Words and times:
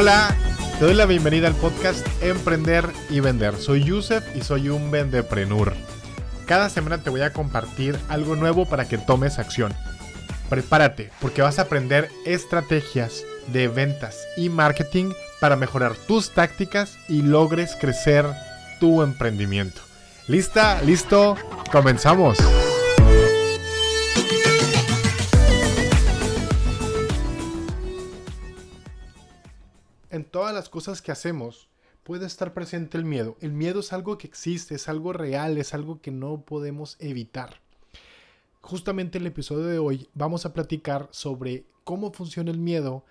Hola, 0.00 0.34
te 0.78 0.86
doy 0.86 0.94
la 0.94 1.04
bienvenida 1.04 1.46
al 1.46 1.54
podcast 1.56 2.06
Emprender 2.22 2.88
y 3.10 3.20
Vender. 3.20 3.54
Soy 3.58 3.84
Yusef 3.84 4.34
y 4.34 4.40
soy 4.40 4.70
un 4.70 4.90
vendeprenur. 4.90 5.74
Cada 6.46 6.70
semana 6.70 7.02
te 7.02 7.10
voy 7.10 7.20
a 7.20 7.34
compartir 7.34 7.98
algo 8.08 8.34
nuevo 8.34 8.64
para 8.64 8.88
que 8.88 8.96
tomes 8.96 9.38
acción. 9.38 9.74
Prepárate 10.48 11.10
porque 11.20 11.42
vas 11.42 11.58
a 11.58 11.62
aprender 11.62 12.08
estrategias 12.24 13.24
de 13.48 13.68
ventas 13.68 14.26
y 14.38 14.48
marketing 14.48 15.12
para 15.38 15.56
mejorar 15.56 15.94
tus 15.94 16.30
tácticas 16.30 16.96
y 17.06 17.20
logres 17.20 17.76
crecer 17.78 18.24
tu 18.80 19.02
emprendimiento. 19.02 19.82
¿Lista? 20.28 20.80
¿Listo? 20.80 21.36
¡Comenzamos! 21.70 22.38
En 30.10 30.24
todas 30.24 30.52
las 30.52 30.68
cosas 30.68 31.02
que 31.02 31.12
hacemos 31.12 31.68
puede 32.02 32.26
estar 32.26 32.52
presente 32.52 32.98
el 32.98 33.04
miedo. 33.04 33.36
El 33.40 33.52
miedo 33.52 33.78
es 33.78 33.92
algo 33.92 34.18
que 34.18 34.26
existe, 34.26 34.74
es 34.74 34.88
algo 34.88 35.12
real, 35.12 35.56
es 35.56 35.72
algo 35.72 36.00
que 36.00 36.10
no 36.10 36.40
podemos 36.40 36.96
evitar. 36.98 37.60
Justamente 38.60 39.18
en 39.18 39.22
el 39.22 39.28
episodio 39.28 39.66
de 39.66 39.78
hoy 39.78 40.08
vamos 40.14 40.44
a 40.44 40.52
platicar 40.52 41.08
sobre 41.12 41.64
cómo 41.84 42.12
funciona 42.12 42.50
el 42.50 42.58
miedo, 42.58 43.04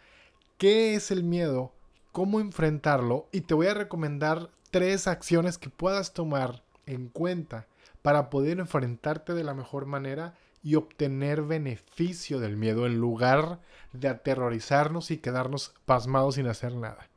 qué 0.58 0.94
es 0.96 1.10
el 1.10 1.24
miedo, 1.24 1.72
cómo 2.12 2.42
enfrentarlo 2.42 3.30
y 3.32 3.42
te 3.42 3.54
voy 3.54 3.68
a 3.68 3.74
recomendar 3.74 4.50
tres 4.70 5.08
acciones 5.08 5.58
que 5.58 5.70
puedas 5.70 6.14
tomar 6.14 6.64
en 6.86 7.08
cuenta 7.08 7.66
para 8.02 8.30
poder 8.30 8.60
enfrentarte 8.60 9.34
de 9.34 9.46
la 9.46 9.54
mejor 9.54 9.86
manera 9.86 10.36
y 10.64 10.76
obtener 10.76 11.44
beneficio 11.44 12.40
del 12.40 12.58
miedo 12.58 12.86
en 12.86 13.00
lugar 13.00 13.60
de 13.94 14.08
aterrorizarnos 14.08 15.12
y 15.12 15.18
quedarnos 15.18 15.74
pasmados 15.86 16.36
sin 16.36 16.48
hacer 16.48 16.76
nada. 16.76 17.10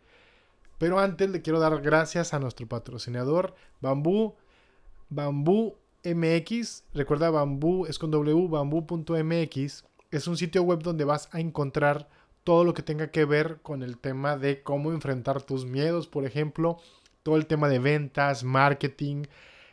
Pero 0.79 0.99
antes 0.99 1.31
le 1.31 1.43
quiero 1.43 1.61
dar 1.61 1.81
gracias 1.81 2.35
a 2.35 2.39
nuestro 2.39 2.67
patrocinador 2.67 3.55
Bambú, 3.81 4.35
Bambú 5.09 5.77
MX. 6.05 6.85
Recuerda 6.93 7.31
Bambú 7.31 7.87
es 7.87 7.99
con 7.99 8.11
W, 8.11 8.49
bambú.mx. 8.49 9.85
Es 10.11 10.27
un 10.27 10.37
sitio 10.37 10.63
web 10.63 10.83
donde 10.83 11.05
vas 11.05 11.29
a 11.33 11.41
encontrar 11.41 12.09
todo 12.45 12.65
lo 12.65 12.75
que 12.75 12.83
tenga 12.83 13.11
que 13.11 13.25
ver 13.25 13.61
con 13.63 13.83
el 13.83 13.99
tema 13.99 14.37
de 14.37 14.63
cómo 14.63 14.93
enfrentar 14.93 15.43
tus 15.43 15.65
miedos, 15.65 16.09
por 16.09 16.25
ejemplo, 16.25 16.79
todo 17.23 17.37
el 17.37 17.47
tema 17.47 17.69
de 17.69 17.79
ventas, 17.79 18.43
marketing. 18.43 19.25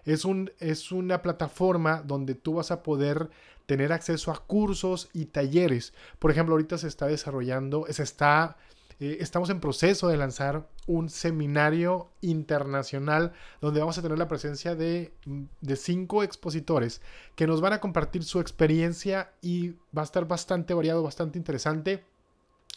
Es, 0.05 0.25
un, 0.25 0.51
es 0.59 0.91
una 0.91 1.21
plataforma 1.21 2.03
donde 2.03 2.35
tú 2.35 2.55
vas 2.55 2.71
a 2.71 2.83
poder 2.83 3.29
tener 3.69 3.93
acceso 3.93 4.31
a 4.31 4.47
cursos 4.47 5.09
y 5.13 5.25
talleres. 5.25 5.93
Por 6.17 6.31
ejemplo, 6.31 6.55
ahorita 6.55 6.79
se 6.79 6.87
está 6.87 7.05
desarrollando, 7.05 7.85
se 7.91 8.01
está, 8.01 8.57
eh, 8.99 9.17
estamos 9.19 9.51
en 9.51 9.59
proceso 9.59 10.07
de 10.07 10.17
lanzar 10.17 10.67
un 10.87 11.07
seminario 11.07 12.09
internacional 12.21 13.31
donde 13.61 13.79
vamos 13.79 13.95
a 13.99 14.01
tener 14.01 14.17
la 14.17 14.27
presencia 14.27 14.73
de, 14.73 15.13
de 15.61 15.75
cinco 15.75 16.23
expositores 16.23 17.03
que 17.35 17.45
nos 17.45 17.61
van 17.61 17.73
a 17.73 17.79
compartir 17.79 18.23
su 18.23 18.39
experiencia 18.39 19.33
y 19.39 19.75
va 19.95 20.01
a 20.01 20.05
estar 20.05 20.27
bastante 20.27 20.73
variado, 20.73 21.03
bastante 21.03 21.37
interesante. 21.37 22.03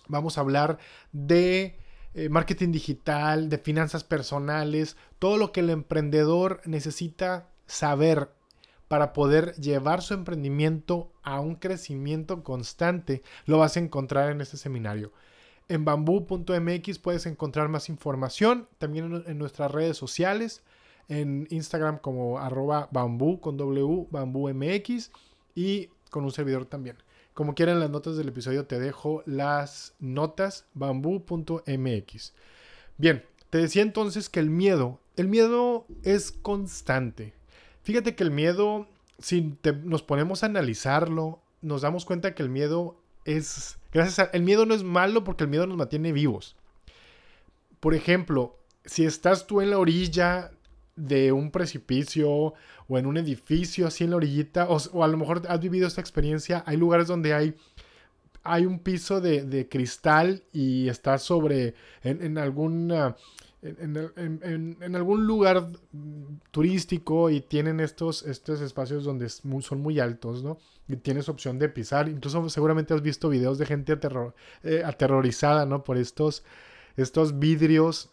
Vamos 0.09 0.37
a 0.37 0.43
hablar 0.43 0.77
de 1.11 1.75
eh, 2.13 2.29
marketing 2.29 2.71
digital, 2.71 3.49
de 3.49 3.57
finanzas 3.57 4.05
personales, 4.05 4.99
todo 5.19 5.39
lo 5.39 5.53
que 5.53 5.61
el 5.61 5.71
emprendedor 5.71 6.61
necesita 6.67 7.49
saber 7.65 8.29
para 8.93 9.15
poder 9.15 9.55
llevar 9.55 10.03
su 10.03 10.13
emprendimiento 10.13 11.11
a 11.23 11.41
un 11.41 11.55
crecimiento 11.55 12.45
constante, 12.45 13.23
lo 13.47 13.57
vas 13.57 13.79
a 13.79 13.81
encontrar 13.81 14.31
en 14.31 14.43
este 14.43 14.59
seminario. 14.59 15.13
En 15.71 15.87
bambú.mx 15.87 16.99
puedes 16.99 17.25
encontrar 17.25 17.71
más 17.71 17.89
información, 17.89 18.69
también 18.77 19.25
en 19.27 19.39
nuestras 19.39 19.71
redes 19.71 19.97
sociales, 19.97 20.63
en 21.09 21.47
Instagram 21.49 22.01
como 22.01 22.39
arroba 22.39 22.91
bambú 22.93 23.41
con 23.41 23.57
W, 23.57 24.09
bambú 24.11 24.51
MX 24.51 25.11
y 25.55 25.89
con 26.11 26.25
un 26.25 26.31
servidor 26.31 26.67
también. 26.67 26.99
Como 27.33 27.55
quieran 27.55 27.81
las 27.81 27.89
notas 27.89 28.19
del 28.19 28.29
episodio 28.29 28.67
te 28.67 28.79
dejo 28.79 29.23
las 29.25 29.95
notas 30.01 30.67
bambú.mx. 30.75 32.35
Bien, 32.99 33.25
te 33.49 33.57
decía 33.57 33.81
entonces 33.81 34.29
que 34.29 34.41
el 34.41 34.51
miedo, 34.51 35.01
el 35.17 35.29
miedo 35.29 35.87
es 36.03 36.31
constante. 36.31 37.33
Fíjate 37.83 38.15
que 38.15 38.23
el 38.23 38.31
miedo, 38.31 38.87
si 39.19 39.57
nos 39.85 40.03
ponemos 40.03 40.43
a 40.43 40.47
analizarlo, 40.47 41.41
nos 41.61 41.83
damos 41.83 42.05
cuenta 42.05 42.35
que 42.35 42.43
el 42.43 42.49
miedo 42.49 42.97
es, 43.25 43.79
gracias 43.93 44.19
a, 44.19 44.31
el 44.33 44.43
miedo 44.43 44.67
no 44.67 44.75
es 44.75 44.83
malo 44.83 45.25
porque 45.25 45.45
el 45.45 45.51
miedo 45.51 45.67
nos 45.67 45.77
mantiene 45.77 46.13
vivos. 46.13 46.57
Por 47.81 47.95
ejemplo, 47.95 48.57
si 48.85 49.05
estás 49.05 49.47
tú 49.47 49.61
en 49.61 49.71
la 49.71 49.79
orilla 49.79 50.53
de 50.95 51.33
un 51.33 51.51
precipicio 51.51 52.55
o 52.89 52.99
en 52.99 53.07
un 53.07 53.17
edificio 53.17 53.87
así 53.87 54.05
en 54.05 54.11
la 54.11 54.17
orillita, 54.17 54.69
o, 54.69 55.03
a 55.03 55.09
lo 55.09 55.17
mejor 55.17 55.43
has 55.49 55.61
vivido 55.61 55.89
esta 55.89 56.01
experiencia, 56.01 56.63
hay 56.67 56.77
lugares 56.77 57.09
donde 57.09 57.35
hay, 57.35 57.55
hay 58.45 58.67
un 58.67 58.79
piso 58.79 59.21
de, 59.21 59.69
cristal 59.69 60.45
y 60.53 60.89
estás 60.89 61.23
sobre, 61.23 61.75
en, 62.03 62.23
en 62.23 62.39
alguna... 62.39 63.17
En, 63.63 64.95
algún 64.97 65.25
lugar 65.25 65.69
turístico 66.51 67.31
y 67.31 67.41
tienen 67.41 67.79
estos, 67.79 68.25
estos 68.25 68.61
espacios 68.61 69.05
donde 69.05 69.29
son 69.29 69.81
muy 69.81 70.01
altos, 70.01 70.43
¿no? 70.43 70.59
Y 70.89 70.97
tienes 70.97 71.29
opción 71.29 71.61
de 71.61 71.69
pisar. 71.69 72.09
Incluso 72.09 72.49
seguramente 72.51 72.93
has 72.93 73.03
visto 73.03 73.29
videos 73.29 73.59
de 73.59 73.67
gente 73.67 73.97
eh, 74.65 74.83
aterrorizada, 74.85 75.65
¿no? 75.65 75.85
Por 75.85 75.97
estos, 75.97 76.43
estos 76.97 77.39
vidrios 77.39 78.11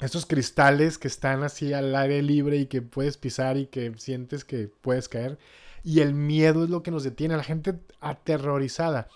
estos 0.00 0.24
cristales 0.24 0.98
que 0.98 1.08
están 1.08 1.42
así 1.42 1.72
al 1.72 1.94
aire 1.94 2.22
libre 2.22 2.56
y 2.56 2.66
que 2.66 2.80
puedes 2.82 3.18
pisar 3.18 3.56
y 3.58 3.66
que 3.66 3.92
sientes 3.98 4.44
que 4.44 4.70
puedes 4.80 5.08
caer. 5.08 5.38
Y 5.84 6.00
el 6.00 6.14
miedo 6.14 6.64
es 6.64 6.70
lo 6.70 6.82
que 6.82 6.90
nos 6.90 7.04
detiene, 7.04 7.36
la 7.36 7.44
gente 7.44 7.78
aterrorizada. 8.00 9.08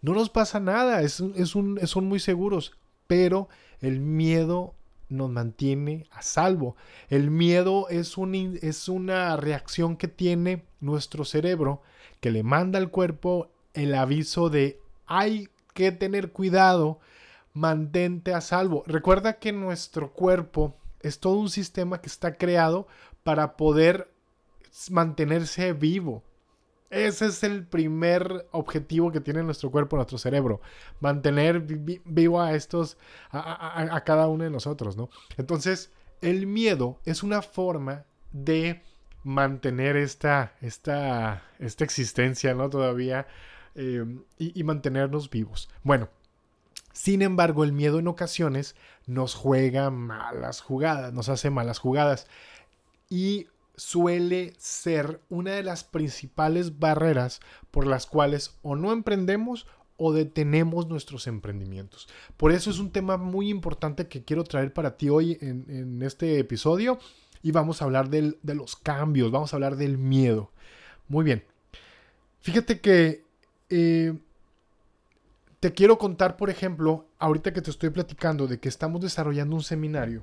No 0.00 0.14
nos 0.14 0.30
pasa 0.30 0.60
nada, 0.60 1.02
es, 1.02 1.20
es 1.34 1.56
un, 1.56 1.84
son 1.86 2.06
muy 2.06 2.20
seguros, 2.20 2.72
pero 3.08 3.48
el 3.80 3.98
miedo 3.98 4.74
nos 5.08 5.30
mantiene 5.30 6.06
a 6.10 6.22
salvo. 6.22 6.76
El 7.08 7.30
miedo 7.30 7.88
es, 7.88 8.18
un, 8.18 8.58
es 8.62 8.88
una 8.88 9.36
reacción 9.36 9.96
que 9.96 10.08
tiene 10.08 10.64
nuestro 10.80 11.24
cerebro 11.24 11.82
que 12.20 12.30
le 12.30 12.42
manda 12.42 12.78
al 12.78 12.90
cuerpo 12.90 13.50
el 13.74 13.94
aviso 13.94 14.50
de 14.50 14.80
hay 15.06 15.48
que 15.74 15.92
tener 15.92 16.32
cuidado 16.32 16.98
mantente 17.52 18.34
a 18.34 18.40
salvo. 18.40 18.82
Recuerda 18.86 19.38
que 19.38 19.52
nuestro 19.52 20.12
cuerpo 20.12 20.76
es 21.00 21.20
todo 21.20 21.34
un 21.34 21.50
sistema 21.50 22.00
que 22.00 22.08
está 22.08 22.36
creado 22.36 22.86
para 23.22 23.56
poder 23.56 24.10
mantenerse 24.90 25.72
vivo. 25.72 26.22
Ese 26.90 27.26
es 27.26 27.42
el 27.42 27.66
primer 27.66 28.48
objetivo 28.50 29.12
que 29.12 29.20
tiene 29.20 29.42
nuestro 29.42 29.70
cuerpo, 29.70 29.96
nuestro 29.96 30.18
cerebro. 30.18 30.60
Mantener 31.00 31.60
vivo 31.60 32.40
a 32.40 32.54
estos, 32.54 32.96
a, 33.30 34.02
cada 34.04 34.28
uno 34.28 34.44
de 34.44 34.50
nosotros, 34.50 34.96
¿no? 34.96 35.10
Entonces, 35.36 35.92
el 36.22 36.46
miedo 36.46 36.98
es 37.04 37.22
una 37.22 37.42
forma 37.42 38.04
de 38.32 38.82
mantener 39.22 39.96
esta, 39.96 40.54
esta, 40.62 41.42
esta 41.58 41.84
existencia, 41.84 42.54
¿no? 42.54 42.70
Todavía 42.70 43.26
eh, 43.74 44.04
y 44.38 44.64
mantenernos 44.64 45.28
vivos. 45.28 45.68
Bueno, 45.82 46.08
sin 46.98 47.22
embargo, 47.22 47.62
el 47.62 47.72
miedo 47.72 48.00
en 48.00 48.08
ocasiones 48.08 48.74
nos 49.06 49.36
juega 49.36 49.88
malas 49.90 50.60
jugadas, 50.60 51.12
nos 51.12 51.28
hace 51.28 51.48
malas 51.48 51.78
jugadas 51.78 52.26
y 53.08 53.46
suele 53.78 54.52
ser 54.58 55.20
una 55.28 55.52
de 55.52 55.62
las 55.62 55.84
principales 55.84 56.78
barreras 56.78 57.40
por 57.70 57.86
las 57.86 58.06
cuales 58.06 58.56
o 58.62 58.76
no 58.76 58.92
emprendemos 58.92 59.66
o 59.96 60.12
detenemos 60.12 60.88
nuestros 60.88 61.26
emprendimientos. 61.26 62.08
Por 62.36 62.52
eso 62.52 62.70
es 62.70 62.78
un 62.78 62.90
tema 62.90 63.16
muy 63.16 63.48
importante 63.48 64.08
que 64.08 64.24
quiero 64.24 64.44
traer 64.44 64.72
para 64.72 64.96
ti 64.96 65.08
hoy 65.08 65.38
en, 65.40 66.02
este 66.02 66.38
episodio 66.38 66.98
y 67.42 67.52
vamos 67.52 67.80
a 67.80 67.86
hablar 67.86 68.10
de 68.10 68.54
los 68.54 68.76
cambios, 68.76 69.30
vamos 69.30 69.52
a 69.52 69.56
hablar 69.56 69.76
del 69.76 69.98
miedo. 69.98 70.50
Muy 71.08 71.24
bien. 71.24 71.44
Fíjate 72.40 72.80
que 72.80 73.24
eh, 73.70 74.16
te 75.60 75.72
quiero 75.72 75.98
contar, 75.98 76.36
por 76.36 76.50
ejemplo, 76.50 77.06
ahorita 77.18 77.52
que 77.52 77.62
te 77.62 77.70
estoy 77.70 77.90
platicando 77.90 78.46
de 78.46 78.60
que 78.60 78.68
estamos 78.68 79.00
desarrollando 79.00 79.56
un 79.56 79.62
seminario. 79.62 80.22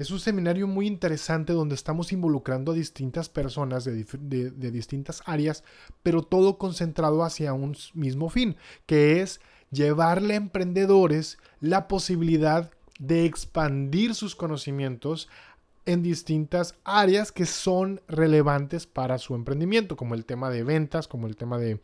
Es 0.00 0.10
un 0.10 0.18
seminario 0.18 0.66
muy 0.66 0.86
interesante 0.86 1.52
donde 1.52 1.74
estamos 1.74 2.10
involucrando 2.10 2.72
a 2.72 2.74
distintas 2.74 3.28
personas 3.28 3.84
de, 3.84 4.70
distintas 4.70 5.22
áreas, 5.26 5.62
pero 6.02 6.22
todo 6.22 6.56
concentrado 6.56 7.22
hacia 7.22 7.52
un 7.52 7.76
mismo 7.92 8.30
fin, 8.30 8.56
que 8.86 9.20
es 9.20 9.42
llevarle 9.70 10.32
a 10.32 10.38
emprendedores 10.38 11.36
la 11.60 11.86
posibilidad 11.86 12.70
de 12.98 13.26
expandir 13.26 14.14
sus 14.14 14.34
conocimientos 14.34 15.28
en 15.84 16.02
distintas 16.02 16.76
áreas 16.82 17.30
que 17.30 17.44
son 17.44 18.00
relevantes 18.08 18.86
para 18.86 19.18
su 19.18 19.34
emprendimiento, 19.34 19.98
como 19.98 20.14
el 20.14 20.24
tema 20.24 20.48
de 20.48 20.64
ventas, 20.64 21.08
como 21.08 21.26
el 21.26 21.36
tema 21.36 21.58
de, 21.58 21.78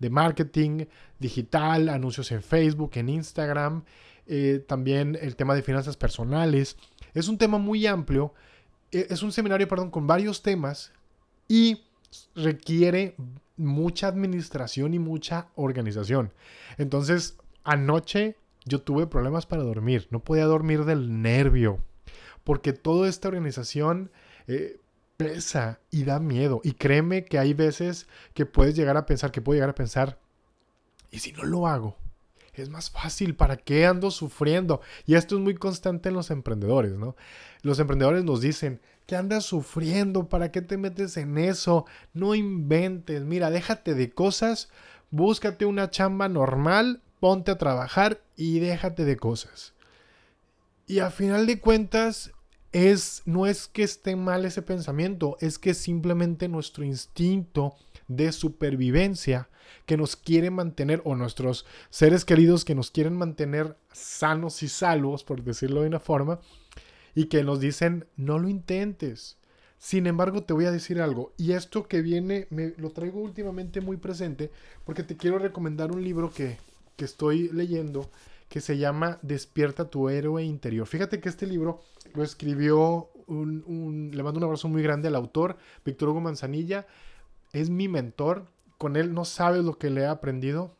de 0.00 0.10
marketing 0.10 0.86
digital, 1.20 1.90
anuncios 1.90 2.32
en 2.32 2.42
Facebook, 2.42 2.90
en 2.94 3.08
Instagram, 3.08 3.84
eh, 4.26 4.64
también 4.66 5.18
el 5.20 5.36
tema 5.36 5.54
de 5.54 5.62
finanzas 5.62 5.96
personales. 5.96 6.76
Es 7.14 7.28
un 7.28 7.38
tema 7.38 7.58
muy 7.58 7.86
amplio, 7.86 8.34
e, 8.90 9.06
es 9.10 9.22
un 9.22 9.32
seminario, 9.32 9.68
perdón, 9.68 9.90
con 9.90 10.06
varios 10.06 10.42
temas 10.42 10.92
y 11.48 11.82
requiere 12.34 13.16
mucha 13.56 14.08
administración 14.08 14.94
y 14.94 14.98
mucha 14.98 15.48
organización. 15.54 16.32
Entonces, 16.78 17.36
anoche 17.64 18.36
yo 18.64 18.80
tuve 18.80 19.06
problemas 19.06 19.46
para 19.46 19.62
dormir, 19.62 20.08
no 20.10 20.20
podía 20.20 20.44
dormir 20.44 20.84
del 20.84 21.22
nervio, 21.22 21.78
porque 22.44 22.72
toda 22.72 23.08
esta 23.08 23.28
organización 23.28 24.10
eh, 24.46 24.78
pesa 25.16 25.80
y 25.90 26.04
da 26.04 26.18
miedo. 26.20 26.60
Y 26.64 26.72
créeme 26.72 27.24
que 27.24 27.38
hay 27.38 27.54
veces 27.54 28.06
que 28.34 28.46
puedes 28.46 28.74
llegar 28.74 28.96
a 28.96 29.06
pensar, 29.06 29.30
que 29.30 29.40
puedo 29.40 29.56
llegar 29.56 29.70
a 29.70 29.74
pensar, 29.74 30.18
¿y 31.10 31.18
si 31.18 31.32
no 31.32 31.44
lo 31.44 31.66
hago? 31.66 31.96
Es 32.54 32.68
más 32.68 32.90
fácil, 32.90 33.34
¿para 33.34 33.56
qué 33.56 33.86
ando 33.86 34.10
sufriendo? 34.10 34.82
Y 35.06 35.14
esto 35.14 35.36
es 35.36 35.40
muy 35.40 35.54
constante 35.54 36.10
en 36.10 36.14
los 36.14 36.30
emprendedores, 36.30 36.92
¿no? 36.92 37.16
Los 37.62 37.78
emprendedores 37.78 38.24
nos 38.24 38.42
dicen, 38.42 38.82
¿qué 39.06 39.16
andas 39.16 39.46
sufriendo? 39.46 40.28
¿Para 40.28 40.52
qué 40.52 40.60
te 40.60 40.76
metes 40.76 41.16
en 41.16 41.38
eso? 41.38 41.86
No 42.12 42.34
inventes, 42.34 43.22
mira, 43.22 43.50
déjate 43.50 43.94
de 43.94 44.10
cosas, 44.12 44.68
búscate 45.10 45.64
una 45.64 45.88
chamba 45.88 46.28
normal, 46.28 47.00
ponte 47.20 47.50
a 47.50 47.56
trabajar 47.56 48.20
y 48.36 48.58
déjate 48.58 49.06
de 49.06 49.16
cosas. 49.16 49.72
Y 50.86 50.98
a 50.98 51.10
final 51.10 51.46
de 51.46 51.58
cuentas, 51.58 52.32
es, 52.72 53.22
no 53.24 53.46
es 53.46 53.66
que 53.66 53.82
esté 53.82 54.14
mal 54.14 54.44
ese 54.44 54.60
pensamiento, 54.60 55.38
es 55.40 55.58
que 55.58 55.72
simplemente 55.72 56.48
nuestro 56.48 56.84
instinto 56.84 57.76
de 58.16 58.32
supervivencia 58.32 59.48
que 59.86 59.96
nos 59.96 60.16
quiere 60.16 60.50
mantener, 60.50 61.02
o 61.04 61.14
nuestros 61.14 61.66
seres 61.90 62.24
queridos 62.24 62.64
que 62.64 62.74
nos 62.74 62.90
quieren 62.90 63.16
mantener 63.16 63.76
sanos 63.92 64.62
y 64.62 64.68
salvos, 64.68 65.24
por 65.24 65.42
decirlo 65.42 65.82
de 65.82 65.88
una 65.88 66.00
forma, 66.00 66.40
y 67.14 67.26
que 67.26 67.42
nos 67.42 67.60
dicen, 67.60 68.06
no 68.16 68.38
lo 68.38 68.48
intentes. 68.48 69.38
Sin 69.78 70.06
embargo, 70.06 70.44
te 70.44 70.52
voy 70.52 70.66
a 70.66 70.70
decir 70.70 71.00
algo, 71.00 71.32
y 71.36 71.52
esto 71.52 71.88
que 71.88 72.02
viene, 72.02 72.46
me 72.50 72.74
lo 72.76 72.90
traigo 72.90 73.20
últimamente 73.20 73.80
muy 73.80 73.96
presente, 73.96 74.50
porque 74.84 75.02
te 75.02 75.16
quiero 75.16 75.38
recomendar 75.38 75.90
un 75.90 76.04
libro 76.04 76.30
que, 76.30 76.58
que 76.96 77.04
estoy 77.04 77.48
leyendo, 77.48 78.10
que 78.48 78.60
se 78.60 78.78
llama 78.78 79.18
Despierta 79.22 79.88
tu 79.88 80.08
héroe 80.08 80.44
interior. 80.44 80.86
Fíjate 80.86 81.20
que 81.20 81.28
este 81.28 81.46
libro 81.46 81.80
lo 82.14 82.22
escribió 82.22 83.08
le 83.28 84.22
mando 84.22 84.38
un 84.38 84.44
abrazo 84.44 84.68
muy 84.68 84.82
grande 84.82 85.08
al 85.08 85.16
autor, 85.16 85.56
Víctor 85.84 86.10
Hugo 86.10 86.20
Manzanilla. 86.20 86.86
Es 87.52 87.70
mi 87.70 87.88
mentor. 87.88 88.46
Con 88.78 88.96
él 88.96 89.14
no 89.14 89.24
sabes 89.24 89.64
lo 89.64 89.78
que 89.78 89.90
le 89.90 90.02
he 90.02 90.06
aprendido. 90.06 90.74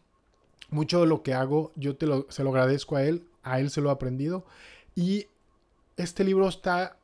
Mucho 0.71 1.01
de 1.01 1.07
lo 1.07 1.23
que 1.23 1.35
hago, 1.35 1.73
yo 1.77 1.97
te 1.97 2.07
lo, 2.07 2.27
se 2.31 2.43
lo 2.45 2.51
agradezco 2.51 2.97
a 2.97 3.05
él. 3.05 3.27
A 3.43 3.61
él 3.61 3.71
se 3.71 3.81
lo 3.81 3.89
he 3.89 3.93
aprendido. 3.93 4.47
Y 4.95 5.27
este 5.97 6.25
libro 6.25 6.49
está 6.49 6.97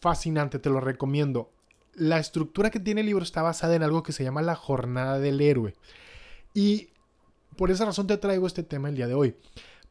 fascinante, 0.00 0.58
te 0.58 0.70
lo 0.70 0.80
recomiendo. 0.80 1.50
La 1.94 2.18
estructura 2.18 2.70
que 2.70 2.80
tiene 2.80 3.00
el 3.00 3.06
libro 3.06 3.22
está 3.22 3.42
basada 3.42 3.74
en 3.74 3.82
algo 3.82 4.02
que 4.02 4.12
se 4.12 4.24
llama 4.24 4.42
la 4.42 4.54
jornada 4.54 5.18
del 5.18 5.40
héroe. 5.40 5.74
Y 6.54 6.90
por 7.56 7.70
esa 7.70 7.84
razón 7.84 8.06
te 8.06 8.16
traigo 8.16 8.46
este 8.46 8.62
tema 8.62 8.88
el 8.88 8.94
día 8.94 9.08
de 9.08 9.14
hoy. 9.14 9.36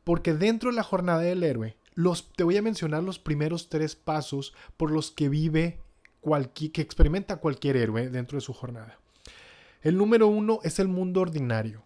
Porque 0.04 0.34
dentro 0.34 0.70
de 0.70 0.76
la 0.76 0.84
jornada 0.84 1.20
del 1.20 1.44
héroe, 1.44 1.76
los, 1.96 2.32
te 2.34 2.44
voy 2.44 2.56
a 2.56 2.62
mencionar 2.62 3.04
los 3.04 3.20
primeros 3.20 3.70
tres 3.70 3.96
pasos 3.96 4.54
por 4.78 4.92
los 4.92 5.12
que 5.12 5.28
vive, 5.28 5.80
cualquier, 6.22 6.72
que 6.72 6.82
experimenta 6.82 7.38
cualquier 7.38 7.76
héroe 7.76 8.10
dentro 8.10 8.38
de 8.38 8.42
su 8.42 8.54
jornada. 8.54 9.00
El 9.88 9.96
número 9.96 10.28
uno 10.28 10.60
es 10.64 10.80
el 10.80 10.90
mundo 10.90 11.22
ordinario. 11.22 11.82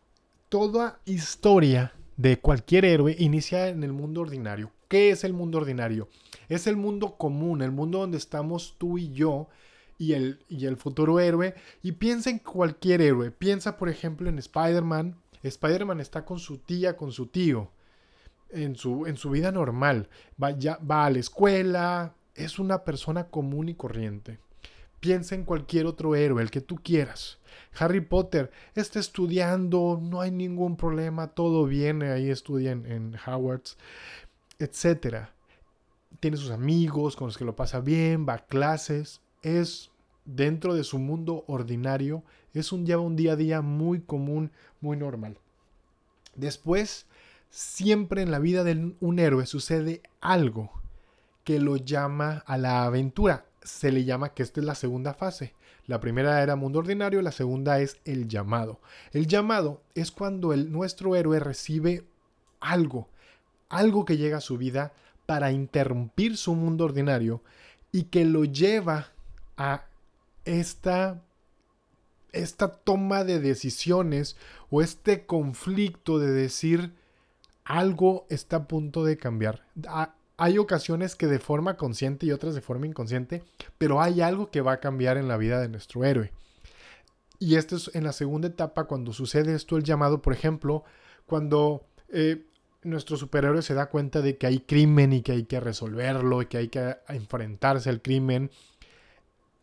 Toda 0.49 0.99
historia 1.05 1.93
de 2.17 2.39
cualquier 2.39 2.83
héroe 2.83 3.15
inicia 3.19 3.67
en 3.67 3.83
el 3.83 3.93
mundo 3.93 4.21
ordinario. 4.21 4.71
¿Qué 4.87 5.11
es 5.11 5.23
el 5.23 5.33
mundo 5.33 5.59
ordinario? 5.59 6.09
Es 6.49 6.65
el 6.65 6.77
mundo 6.77 7.15
común, 7.15 7.61
el 7.61 7.69
mundo 7.69 7.99
donde 7.99 8.17
estamos 8.17 8.73
tú 8.79 8.97
y 8.97 9.11
yo 9.11 9.49
y 9.99 10.13
el, 10.13 10.43
y 10.49 10.65
el 10.65 10.77
futuro 10.77 11.19
héroe. 11.19 11.53
Y 11.83 11.91
piensa 11.91 12.31
en 12.31 12.39
cualquier 12.39 13.03
héroe. 13.03 13.29
Piensa, 13.29 13.77
por 13.77 13.87
ejemplo, 13.87 14.29
en 14.29 14.39
Spider-Man. 14.39 15.21
Spider-Man 15.43 15.99
está 15.99 16.25
con 16.25 16.39
su 16.39 16.57
tía, 16.57 16.97
con 16.97 17.11
su 17.11 17.27
tío 17.27 17.69
en 18.49 18.77
su, 18.77 19.05
en 19.05 19.15
su 19.15 19.29
vida 19.29 19.51
normal. 19.51 20.09
Va, 20.41 20.55
va 20.79 21.05
a 21.05 21.11
la 21.11 21.19
escuela, 21.19 22.15
es 22.33 22.57
una 22.57 22.83
persona 22.83 23.27
común 23.27 23.69
y 23.69 23.75
corriente. 23.75 24.39
Piensa 25.01 25.35
en 25.35 25.43
cualquier 25.43 25.87
otro 25.87 26.15
héroe, 26.15 26.41
el 26.41 26.49
que 26.51 26.61
tú 26.61 26.77
quieras. 26.77 27.39
Harry 27.77 27.99
Potter 27.99 28.51
está 28.75 28.99
estudiando, 28.99 29.99
no 30.01 30.21
hay 30.21 30.31
ningún 30.31 30.77
problema, 30.77 31.33
todo 31.33 31.65
viene, 31.65 32.11
ahí 32.11 32.29
estudia 32.29 32.71
en, 32.71 32.85
en 32.85 33.17
Howard's, 33.25 33.77
etc. 34.59 35.27
Tiene 36.21 36.37
sus 36.37 36.51
amigos 36.51 37.17
con 37.17 37.27
los 37.27 37.37
que 37.37 37.45
lo 37.45 37.55
pasa 37.57 37.81
bien, 37.81 38.25
va 38.27 38.35
a 38.35 38.45
clases, 38.45 39.19
es 39.41 39.91
dentro 40.23 40.75
de 40.75 40.83
su 40.83 40.99
mundo 40.99 41.43
ordinario, 41.47 42.23
es 42.53 42.71
un, 42.71 42.85
lleva 42.85 43.01
un 43.01 43.15
día 43.15 43.33
a 43.33 43.37
día 43.37 43.61
muy 43.61 44.01
común, 44.01 44.51
muy 44.79 44.97
normal. 44.97 45.37
Después 46.35 47.07
siempre 47.49 48.21
en 48.21 48.31
la 48.31 48.39
vida 48.39 48.63
de 48.63 48.95
un 48.99 49.19
héroe 49.19 49.45
sucede 49.45 50.01
algo 50.21 50.71
que 51.43 51.59
lo 51.59 51.77
llama 51.77 52.43
a 52.45 52.57
la 52.57 52.83
aventura. 52.83 53.45
Se 53.61 53.91
le 53.91 54.03
llama 54.03 54.33
que 54.33 54.43
esta 54.43 54.59
es 54.59 54.65
la 54.65 54.75
segunda 54.75 55.13
fase. 55.13 55.53
La 55.87 55.99
primera 55.99 56.41
era 56.41 56.55
mundo 56.55 56.79
ordinario, 56.79 57.21
la 57.21 57.31
segunda 57.31 57.79
es 57.79 57.97
el 58.05 58.27
llamado. 58.27 58.79
El 59.11 59.27
llamado 59.27 59.81
es 59.95 60.11
cuando 60.11 60.53
el, 60.53 60.71
nuestro 60.71 61.15
héroe 61.15 61.39
recibe 61.39 62.03
algo, 62.59 63.09
algo 63.69 64.05
que 64.05 64.17
llega 64.17 64.37
a 64.37 64.41
su 64.41 64.57
vida 64.57 64.93
para 65.25 65.51
interrumpir 65.51 66.37
su 66.37 66.55
mundo 66.55 66.85
ordinario 66.85 67.41
y 67.91 68.03
que 68.03 68.25
lo 68.25 68.45
lleva 68.45 69.07
a 69.57 69.85
esta 70.45 71.21
esta 72.31 72.71
toma 72.71 73.23
de 73.23 73.39
decisiones 73.39 74.37
o 74.69 74.81
este 74.81 75.25
conflicto 75.25 76.17
de 76.17 76.31
decir 76.31 76.93
algo 77.65 78.25
está 78.29 78.57
a 78.57 78.67
punto 78.67 79.03
de 79.03 79.17
cambiar. 79.17 79.65
Hay 80.41 80.57
ocasiones 80.57 81.15
que 81.15 81.27
de 81.27 81.37
forma 81.37 81.77
consciente 81.77 82.25
y 82.25 82.31
otras 82.31 82.55
de 82.55 82.61
forma 82.61 82.87
inconsciente, 82.87 83.43
pero 83.77 84.01
hay 84.01 84.21
algo 84.21 84.49
que 84.49 84.61
va 84.61 84.71
a 84.71 84.79
cambiar 84.79 85.17
en 85.17 85.27
la 85.27 85.37
vida 85.37 85.61
de 85.61 85.69
nuestro 85.69 86.03
héroe. 86.03 86.31
Y 87.37 87.57
esto 87.57 87.75
es 87.75 87.91
en 87.93 88.03
la 88.03 88.11
segunda 88.11 88.47
etapa, 88.47 88.85
cuando 88.85 89.13
sucede 89.13 89.53
esto, 89.53 89.77
el 89.77 89.83
llamado, 89.83 90.23
por 90.23 90.33
ejemplo, 90.33 90.83
cuando 91.27 91.85
eh, 92.09 92.47
nuestro 92.81 93.17
superhéroe 93.17 93.61
se 93.61 93.75
da 93.75 93.91
cuenta 93.91 94.23
de 94.23 94.39
que 94.39 94.47
hay 94.47 94.61
crimen 94.61 95.13
y 95.13 95.21
que 95.21 95.33
hay 95.33 95.43
que 95.43 95.59
resolverlo 95.59 96.41
y 96.41 96.47
que 96.47 96.57
hay 96.57 96.69
que 96.69 96.97
enfrentarse 97.09 97.91
al 97.91 98.01
crimen. 98.01 98.49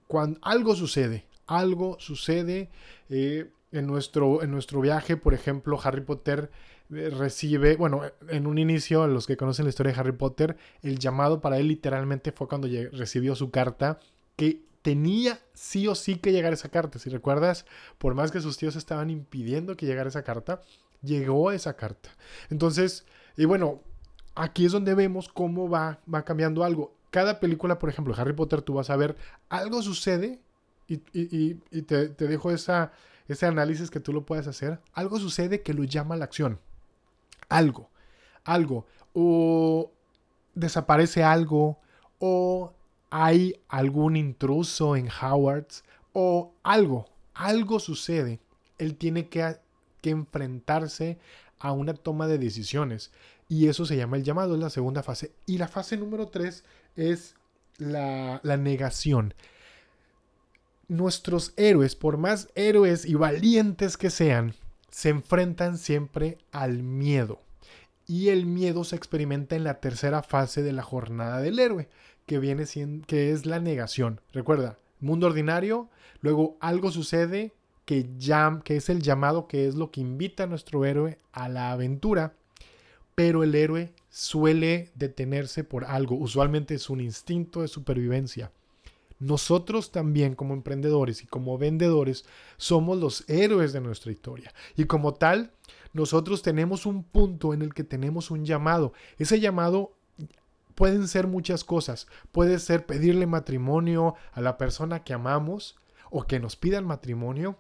Cuando 0.06 0.38
algo 0.42 0.76
sucede, 0.76 1.26
algo 1.48 1.96
sucede 1.98 2.70
eh, 3.08 3.50
en, 3.72 3.88
nuestro, 3.88 4.44
en 4.44 4.52
nuestro 4.52 4.80
viaje, 4.80 5.16
por 5.16 5.34
ejemplo, 5.34 5.76
Harry 5.82 6.02
Potter 6.02 6.52
recibe, 6.90 7.76
bueno, 7.76 8.02
en 8.28 8.46
un 8.46 8.58
inicio, 8.58 9.06
los 9.06 9.26
que 9.26 9.36
conocen 9.36 9.66
la 9.66 9.70
historia 9.70 9.92
de 9.92 10.00
Harry 10.00 10.12
Potter, 10.12 10.56
el 10.82 10.98
llamado 10.98 11.40
para 11.40 11.58
él 11.58 11.68
literalmente 11.68 12.32
fue 12.32 12.48
cuando 12.48 12.68
recibió 12.92 13.34
su 13.34 13.50
carta, 13.50 13.98
que 14.36 14.62
tenía 14.82 15.40
sí 15.52 15.86
o 15.86 15.94
sí 15.94 16.16
que 16.16 16.32
llegar 16.32 16.52
esa 16.52 16.70
carta. 16.70 16.98
Si 16.98 17.10
recuerdas, 17.10 17.66
por 17.98 18.14
más 18.14 18.30
que 18.30 18.40
sus 18.40 18.56
tíos 18.56 18.76
estaban 18.76 19.10
impidiendo 19.10 19.76
que 19.76 19.86
llegara 19.86 20.08
esa 20.08 20.22
carta, 20.22 20.62
llegó 21.02 21.52
esa 21.52 21.76
carta. 21.76 22.10
Entonces, 22.50 23.04
y 23.36 23.44
bueno, 23.44 23.82
aquí 24.34 24.64
es 24.64 24.72
donde 24.72 24.94
vemos 24.94 25.28
cómo 25.28 25.68
va, 25.68 26.00
va 26.12 26.24
cambiando 26.24 26.64
algo. 26.64 26.96
Cada 27.10 27.40
película, 27.40 27.78
por 27.78 27.90
ejemplo, 27.90 28.14
Harry 28.16 28.32
Potter, 28.32 28.62
tú 28.62 28.74
vas 28.74 28.90
a 28.90 28.96
ver, 28.96 29.16
algo 29.48 29.82
sucede 29.82 30.40
y, 30.86 30.96
te, 31.82 32.08
te, 32.08 32.26
dejo 32.26 32.50
esa, 32.50 32.92
ese 33.26 33.44
análisis 33.44 33.90
que 33.90 34.00
tú 34.00 34.12
lo 34.12 34.24
puedes 34.24 34.46
hacer. 34.46 34.80
Algo 34.94 35.18
sucede 35.18 35.62
que 35.62 35.74
lo 35.74 35.84
llama 35.84 36.14
a 36.14 36.18
la 36.18 36.24
acción 36.24 36.60
algo, 37.48 37.90
algo, 38.44 38.86
o 39.14 39.90
desaparece 40.54 41.22
algo, 41.22 41.78
o 42.18 42.72
hay 43.10 43.60
algún 43.68 44.16
intruso 44.16 44.96
en 44.96 45.08
Howard's, 45.08 45.84
o 46.12 46.52
algo, 46.62 47.06
algo 47.34 47.80
sucede. 47.80 48.40
Él 48.78 48.96
tiene 48.96 49.28
que, 49.28 49.56
que 50.00 50.10
enfrentarse 50.10 51.18
a 51.58 51.72
una 51.72 51.94
toma 51.94 52.26
de 52.26 52.38
decisiones. 52.38 53.10
Y 53.48 53.68
eso 53.68 53.86
se 53.86 53.96
llama 53.96 54.16
el 54.16 54.24
llamado, 54.24 54.54
es 54.54 54.60
la 54.60 54.70
segunda 54.70 55.02
fase. 55.02 55.32
Y 55.46 55.58
la 55.58 55.68
fase 55.68 55.96
número 55.96 56.28
tres 56.28 56.64
es 56.96 57.34
la, 57.78 58.40
la, 58.42 58.56
negación. 58.56 59.34
Nuestros 60.88 61.52
héroes, 61.56 61.94
por 61.96 62.18
más 62.18 62.48
héroes 62.54 63.06
y 63.06 63.14
valientes 63.14 63.96
que 63.96 64.10
sean, 64.10 64.54
se 64.98 65.10
enfrentan 65.10 65.78
siempre 65.78 66.38
al 66.50 66.82
miedo. 66.82 67.40
Y 68.08 68.30
el 68.30 68.46
miedo 68.46 68.82
se 68.82 68.96
experimenta 68.96 69.54
en 69.54 69.62
la 69.62 69.78
tercera 69.78 70.24
fase 70.24 70.60
de 70.64 70.72
la 70.72 70.82
jornada 70.82 71.40
del 71.40 71.60
héroe, 71.60 71.88
que 72.26 72.40
viene 72.40 72.66
siendo, 72.66 73.06
que 73.06 73.30
es 73.30 73.46
la 73.46 73.60
negación. 73.60 74.20
Recuerda, 74.32 74.76
mundo 74.98 75.28
ordinario, 75.28 75.88
luego 76.20 76.56
algo 76.58 76.90
sucede 76.90 77.52
que, 77.84 78.08
que 78.64 78.76
es 78.76 78.88
el 78.88 79.00
llamado, 79.00 79.46
que 79.46 79.68
es 79.68 79.76
lo 79.76 79.92
que 79.92 80.00
invita 80.00 80.42
a 80.42 80.46
nuestro 80.48 80.84
héroe 80.84 81.18
a 81.30 81.48
la 81.48 81.70
aventura. 81.70 82.34
pero 83.14 83.44
el 83.44 83.54
héroe 83.54 83.92
suele 84.10 84.90
detenerse 84.96 85.62
por 85.62 85.84
algo, 85.84 86.16
usualmente 86.16 86.74
es 86.74 86.90
un 86.90 87.00
instinto 87.00 87.62
de 87.62 87.68
supervivencia. 87.68 88.50
Nosotros 89.20 89.90
también 89.90 90.34
como 90.34 90.54
emprendedores 90.54 91.22
y 91.22 91.26
como 91.26 91.58
vendedores 91.58 92.24
somos 92.56 92.98
los 92.98 93.28
héroes 93.28 93.72
de 93.72 93.80
nuestra 93.80 94.12
historia. 94.12 94.54
Y 94.76 94.84
como 94.84 95.14
tal, 95.14 95.52
nosotros 95.92 96.42
tenemos 96.42 96.86
un 96.86 97.02
punto 97.02 97.52
en 97.52 97.62
el 97.62 97.74
que 97.74 97.84
tenemos 97.84 98.30
un 98.30 98.44
llamado. 98.44 98.92
Ese 99.18 99.40
llamado 99.40 99.92
pueden 100.74 101.08
ser 101.08 101.26
muchas 101.26 101.64
cosas. 101.64 102.06
Puede 102.30 102.60
ser 102.60 102.86
pedirle 102.86 103.26
matrimonio 103.26 104.14
a 104.32 104.40
la 104.40 104.56
persona 104.56 105.02
que 105.02 105.14
amamos 105.14 105.76
o 106.10 106.22
que 106.22 106.38
nos 106.38 106.54
pidan 106.54 106.86
matrimonio. 106.86 107.58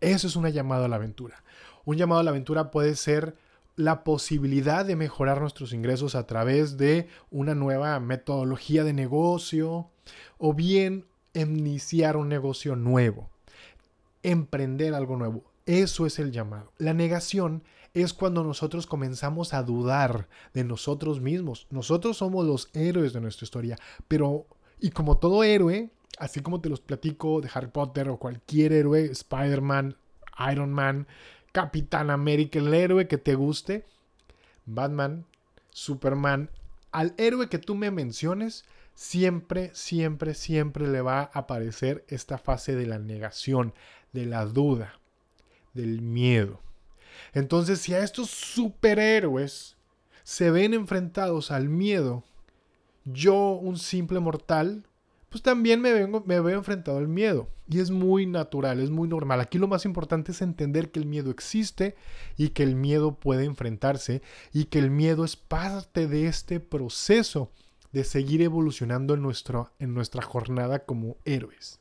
Eso 0.00 0.26
es 0.26 0.36
una 0.36 0.50
llamada 0.50 0.84
a 0.84 0.88
la 0.88 0.96
aventura. 0.96 1.42
Un 1.86 1.96
llamado 1.96 2.20
a 2.20 2.24
la 2.24 2.30
aventura 2.30 2.70
puede 2.70 2.94
ser 2.96 3.36
la 3.76 4.04
posibilidad 4.04 4.84
de 4.84 4.96
mejorar 4.96 5.40
nuestros 5.40 5.72
ingresos 5.72 6.14
a 6.14 6.26
través 6.26 6.76
de 6.76 7.08
una 7.30 7.54
nueva 7.54 7.98
metodología 8.00 8.84
de 8.84 8.92
negocio 8.92 9.90
o 10.38 10.54
bien 10.54 11.06
iniciar 11.34 12.16
un 12.16 12.28
negocio 12.28 12.76
nuevo, 12.76 13.30
emprender 14.22 14.94
algo 14.94 15.16
nuevo. 15.16 15.44
Eso 15.66 16.06
es 16.06 16.18
el 16.18 16.30
llamado. 16.30 16.72
La 16.78 16.94
negación 16.94 17.64
es 17.94 18.12
cuando 18.12 18.44
nosotros 18.44 18.86
comenzamos 18.86 19.54
a 19.54 19.62
dudar 19.62 20.28
de 20.52 20.64
nosotros 20.64 21.20
mismos. 21.20 21.66
Nosotros 21.70 22.18
somos 22.18 22.44
los 22.44 22.68
héroes 22.74 23.12
de 23.12 23.20
nuestra 23.20 23.44
historia, 23.44 23.78
pero 24.08 24.46
y 24.80 24.90
como 24.90 25.16
todo 25.18 25.44
héroe, 25.44 25.90
así 26.18 26.40
como 26.40 26.60
te 26.60 26.68
los 26.68 26.80
platico 26.80 27.40
de 27.40 27.48
Harry 27.54 27.68
Potter 27.68 28.08
o 28.08 28.18
cualquier 28.18 28.72
héroe, 28.72 29.04
Spider-Man, 29.06 29.96
Iron 30.50 30.72
Man, 30.72 31.06
Capitán 31.54 32.10
América, 32.10 32.58
el 32.58 32.74
héroe 32.74 33.06
que 33.06 33.16
te 33.16 33.36
guste, 33.36 33.86
Batman, 34.66 35.24
Superman, 35.70 36.50
al 36.90 37.14
héroe 37.16 37.48
que 37.48 37.60
tú 37.60 37.76
me 37.76 37.92
menciones, 37.92 38.64
siempre, 38.96 39.70
siempre, 39.72 40.34
siempre 40.34 40.88
le 40.88 41.00
va 41.00 41.20
a 41.20 41.30
aparecer 41.32 42.04
esta 42.08 42.38
fase 42.38 42.74
de 42.74 42.86
la 42.86 42.98
negación, 42.98 43.72
de 44.12 44.26
la 44.26 44.46
duda, 44.46 44.98
del 45.74 46.02
miedo. 46.02 46.60
Entonces, 47.34 47.80
si 47.80 47.94
a 47.94 48.02
estos 48.02 48.30
superhéroes 48.30 49.76
se 50.24 50.50
ven 50.50 50.74
enfrentados 50.74 51.52
al 51.52 51.68
miedo, 51.68 52.24
yo, 53.04 53.52
un 53.52 53.78
simple 53.78 54.18
mortal, 54.18 54.88
pues 55.34 55.42
también 55.42 55.80
me, 55.80 55.92
vengo, 55.92 56.22
me 56.24 56.38
veo 56.38 56.58
enfrentado 56.58 56.98
al 56.98 57.08
miedo. 57.08 57.48
Y 57.68 57.80
es 57.80 57.90
muy 57.90 58.24
natural, 58.24 58.78
es 58.78 58.90
muy 58.90 59.08
normal. 59.08 59.40
Aquí 59.40 59.58
lo 59.58 59.66
más 59.66 59.84
importante 59.84 60.30
es 60.30 60.40
entender 60.42 60.92
que 60.92 61.00
el 61.00 61.06
miedo 61.06 61.32
existe 61.32 61.96
y 62.36 62.50
que 62.50 62.62
el 62.62 62.76
miedo 62.76 63.16
puede 63.16 63.44
enfrentarse 63.44 64.22
y 64.52 64.66
que 64.66 64.78
el 64.78 64.92
miedo 64.92 65.24
es 65.24 65.34
parte 65.34 66.06
de 66.06 66.28
este 66.28 66.60
proceso 66.60 67.50
de 67.90 68.04
seguir 68.04 68.42
evolucionando 68.42 69.14
en, 69.14 69.22
nuestro, 69.22 69.72
en 69.80 69.92
nuestra 69.92 70.22
jornada 70.22 70.84
como 70.84 71.16
héroes. 71.24 71.80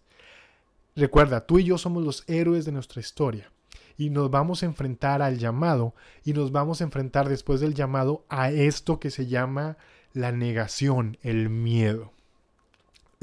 Recuerda, 0.96 1.46
tú 1.46 1.60
y 1.60 1.66
yo 1.66 1.78
somos 1.78 2.04
los 2.04 2.24
héroes 2.28 2.66
de 2.66 2.72
nuestra 2.72 3.02
historia 3.02 3.52
y 4.00 4.10
nos 4.10 4.32
vamos 4.32 4.64
a 4.64 4.66
enfrentar 4.66 5.22
al 5.22 5.38
llamado 5.38 5.94
y 6.26 6.34
nos 6.34 6.52
vamos 6.52 6.82
a 6.82 6.86
enfrentar 6.86 7.30
después 7.30 7.62
del 7.62 7.76
llamado 7.76 8.26
a 8.30 8.50
esto 8.50 9.00
que 9.00 9.12
se 9.12 9.28
llama 9.28 9.78
la 10.12 10.32
negación, 10.32 11.20
el 11.22 11.52
miedo 11.52 12.14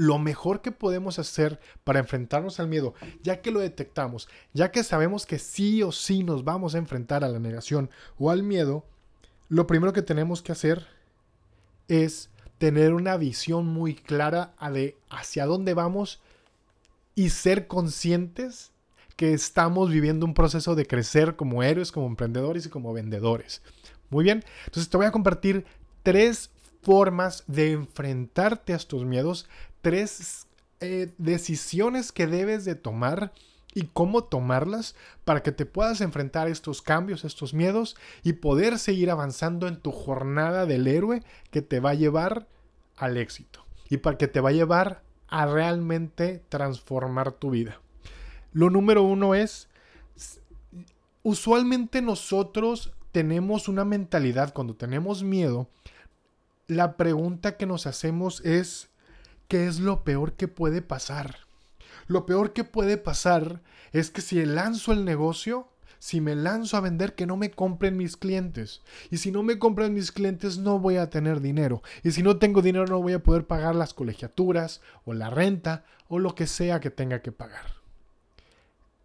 lo 0.00 0.18
mejor 0.18 0.62
que 0.62 0.72
podemos 0.72 1.18
hacer 1.18 1.60
para 1.84 1.98
enfrentarnos 1.98 2.58
al 2.58 2.68
miedo, 2.68 2.94
ya 3.22 3.42
que 3.42 3.50
lo 3.50 3.60
detectamos, 3.60 4.30
ya 4.54 4.70
que 4.70 4.82
sabemos 4.82 5.26
que 5.26 5.38
sí 5.38 5.82
o 5.82 5.92
sí 5.92 6.24
nos 6.24 6.42
vamos 6.42 6.74
a 6.74 6.78
enfrentar 6.78 7.22
a 7.22 7.28
la 7.28 7.38
negación 7.38 7.90
o 8.16 8.30
al 8.30 8.42
miedo, 8.42 8.86
lo 9.50 9.66
primero 9.66 9.92
que 9.92 10.00
tenemos 10.00 10.40
que 10.40 10.52
hacer 10.52 10.86
es 11.88 12.30
tener 12.56 12.94
una 12.94 13.18
visión 13.18 13.66
muy 13.66 13.94
clara 13.94 14.54
de 14.72 14.96
hacia 15.10 15.44
dónde 15.44 15.74
vamos 15.74 16.22
y 17.14 17.28
ser 17.28 17.66
conscientes 17.66 18.72
que 19.16 19.34
estamos 19.34 19.90
viviendo 19.90 20.24
un 20.24 20.32
proceso 20.32 20.76
de 20.76 20.86
crecer 20.86 21.36
como 21.36 21.62
héroes, 21.62 21.92
como 21.92 22.06
emprendedores 22.06 22.64
y 22.64 22.70
como 22.70 22.94
vendedores. 22.94 23.60
Muy 24.08 24.24
bien, 24.24 24.46
entonces 24.64 24.88
te 24.88 24.96
voy 24.96 25.04
a 25.04 25.12
compartir 25.12 25.66
tres 26.02 26.48
formas 26.82 27.44
de 27.46 27.72
enfrentarte 27.72 28.72
a 28.72 28.76
estos 28.76 29.04
miedos, 29.04 29.48
tres 29.82 30.46
eh, 30.80 31.12
decisiones 31.18 32.12
que 32.12 32.26
debes 32.26 32.64
de 32.64 32.74
tomar 32.74 33.32
y 33.74 33.88
cómo 33.92 34.24
tomarlas 34.24 34.96
para 35.24 35.42
que 35.42 35.52
te 35.52 35.66
puedas 35.66 36.00
enfrentar 36.00 36.46
a 36.46 36.50
estos 36.50 36.82
cambios, 36.82 37.24
estos 37.24 37.54
miedos 37.54 37.96
y 38.22 38.34
poder 38.34 38.78
seguir 38.78 39.10
avanzando 39.10 39.68
en 39.68 39.76
tu 39.76 39.92
jornada 39.92 40.66
del 40.66 40.86
héroe 40.86 41.22
que 41.50 41.62
te 41.62 41.80
va 41.80 41.90
a 41.90 41.94
llevar 41.94 42.48
al 42.96 43.16
éxito 43.16 43.64
y 43.88 43.98
para 43.98 44.18
que 44.18 44.28
te 44.28 44.40
va 44.40 44.50
a 44.50 44.52
llevar 44.52 45.02
a 45.28 45.46
realmente 45.46 46.42
transformar 46.48 47.32
tu 47.32 47.50
vida. 47.50 47.80
Lo 48.52 48.70
número 48.70 49.02
uno 49.02 49.34
es, 49.34 49.68
usualmente 51.22 52.02
nosotros 52.02 52.92
tenemos 53.12 53.68
una 53.68 53.84
mentalidad 53.84 54.52
cuando 54.52 54.74
tenemos 54.74 55.22
miedo, 55.22 55.68
la 56.70 56.96
pregunta 56.96 57.56
que 57.56 57.66
nos 57.66 57.88
hacemos 57.88 58.40
es, 58.44 58.90
¿qué 59.48 59.66
es 59.66 59.80
lo 59.80 60.04
peor 60.04 60.34
que 60.34 60.46
puede 60.46 60.82
pasar? 60.82 61.38
Lo 62.06 62.26
peor 62.26 62.52
que 62.52 62.62
puede 62.62 62.96
pasar 62.96 63.60
es 63.92 64.10
que 64.10 64.20
si 64.20 64.44
lanzo 64.44 64.92
el 64.92 65.04
negocio, 65.04 65.68
si 65.98 66.20
me 66.20 66.36
lanzo 66.36 66.76
a 66.76 66.80
vender, 66.80 67.16
que 67.16 67.26
no 67.26 67.36
me 67.36 67.50
compren 67.50 67.96
mis 67.96 68.16
clientes. 68.16 68.82
Y 69.10 69.16
si 69.16 69.32
no 69.32 69.42
me 69.42 69.58
compran 69.58 69.92
mis 69.92 70.12
clientes, 70.12 70.58
no 70.58 70.78
voy 70.78 70.96
a 70.96 71.10
tener 71.10 71.40
dinero. 71.40 71.82
Y 72.04 72.12
si 72.12 72.22
no 72.22 72.38
tengo 72.38 72.62
dinero, 72.62 72.86
no 72.86 73.02
voy 73.02 73.14
a 73.14 73.22
poder 73.22 73.48
pagar 73.48 73.74
las 73.74 73.92
colegiaturas 73.92 74.80
o 75.04 75.12
la 75.12 75.28
renta 75.28 75.84
o 76.08 76.20
lo 76.20 76.36
que 76.36 76.46
sea 76.46 76.78
que 76.78 76.90
tenga 76.90 77.20
que 77.20 77.32
pagar. 77.32 77.66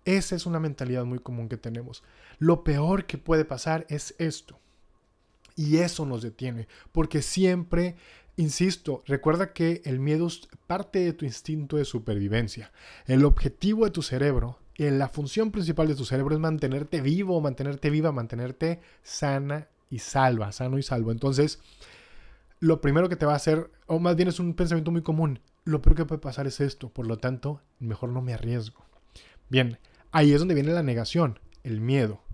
Esa 0.05 0.35
es 0.35 0.45
una 0.45 0.59
mentalidad 0.59 1.03
muy 1.03 1.17
común 1.17 1.49
que 1.49 1.57
tenemos. 1.57 2.03
Lo 2.37 2.63
peor 2.63 3.05
que 3.05 3.17
puede 3.17 3.43
pasar 3.43 3.87
es 3.89 4.13
esto. 4.19 4.59
Y 5.55 5.77
eso 5.77 6.05
nos 6.05 6.21
detiene, 6.21 6.67
porque 6.91 7.21
siempre, 7.21 7.95
insisto, 8.35 9.03
recuerda 9.05 9.53
que 9.53 9.81
el 9.85 9.99
miedo 9.99 10.27
es 10.27 10.47
parte 10.67 10.99
de 10.99 11.13
tu 11.13 11.25
instinto 11.25 11.77
de 11.77 11.85
supervivencia. 11.85 12.71
El 13.05 13.23
objetivo 13.23 13.85
de 13.85 13.91
tu 13.91 14.01
cerebro, 14.01 14.59
y 14.77 14.89
la 14.89 15.07
función 15.07 15.51
principal 15.51 15.87
de 15.87 15.95
tu 15.95 16.03
cerebro 16.03 16.35
es 16.35 16.41
mantenerte 16.41 16.99
vivo, 16.99 17.39
mantenerte 17.39 17.89
viva, 17.89 18.11
mantenerte 18.11 18.81
sana 19.03 19.69
y 19.89 19.99
salva, 19.99 20.51
sano 20.51 20.77
y 20.77 20.83
salvo. 20.83 21.11
Entonces, 21.11 21.59
lo 22.59 22.81
primero 22.81 23.07
que 23.07 23.15
te 23.15 23.25
va 23.25 23.33
a 23.33 23.37
hacer, 23.37 23.71
o 23.87 23.99
más 23.99 24.17
bien 24.17 24.27
es 24.27 24.39
un 24.39 24.53
pensamiento 24.53 24.91
muy 24.91 25.01
común, 25.01 25.39
lo 25.63 25.81
peor 25.81 25.95
que 25.95 26.05
puede 26.05 26.21
pasar 26.21 26.45
es 26.45 26.59
esto, 26.59 26.89
por 26.89 27.07
lo 27.07 27.17
tanto, 27.17 27.61
mejor 27.79 28.09
no 28.09 28.21
me 28.21 28.33
arriesgo. 28.33 28.85
Bien, 29.49 29.79
ahí 30.11 30.33
es 30.33 30.39
donde 30.39 30.55
viene 30.55 30.73
la 30.73 30.83
negación, 30.83 31.39
el 31.63 31.79
miedo. 31.79 32.24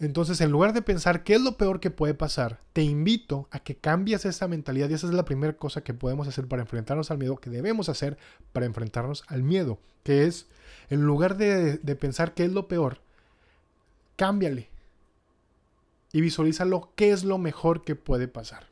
Entonces, 0.00 0.40
en 0.40 0.50
lugar 0.50 0.72
de 0.72 0.82
pensar 0.82 1.22
qué 1.22 1.34
es 1.34 1.40
lo 1.40 1.56
peor 1.56 1.78
que 1.78 1.90
puede 1.90 2.14
pasar, 2.14 2.60
te 2.72 2.82
invito 2.82 3.48
a 3.52 3.60
que 3.60 3.76
cambies 3.76 4.24
esa 4.24 4.48
mentalidad 4.48 4.90
y 4.90 4.94
esa 4.94 5.06
es 5.06 5.14
la 5.14 5.24
primera 5.24 5.52
cosa 5.52 5.84
que 5.84 5.94
podemos 5.94 6.26
hacer 6.26 6.48
para 6.48 6.62
enfrentarnos 6.62 7.10
al 7.10 7.18
miedo, 7.18 7.36
que 7.36 7.50
debemos 7.50 7.88
hacer 7.88 8.18
para 8.52 8.66
enfrentarnos 8.66 9.22
al 9.28 9.44
miedo, 9.44 9.78
que 10.02 10.24
es, 10.24 10.48
en 10.90 11.02
lugar 11.02 11.36
de, 11.36 11.78
de 11.78 11.96
pensar 11.96 12.34
qué 12.34 12.44
es 12.44 12.52
lo 12.52 12.66
peor, 12.66 12.98
cámbiale 14.16 14.68
y 16.12 16.20
visualízalo 16.20 16.92
qué 16.96 17.12
es 17.12 17.22
lo 17.22 17.38
mejor 17.38 17.84
que 17.84 17.94
puede 17.94 18.26
pasar. 18.26 18.66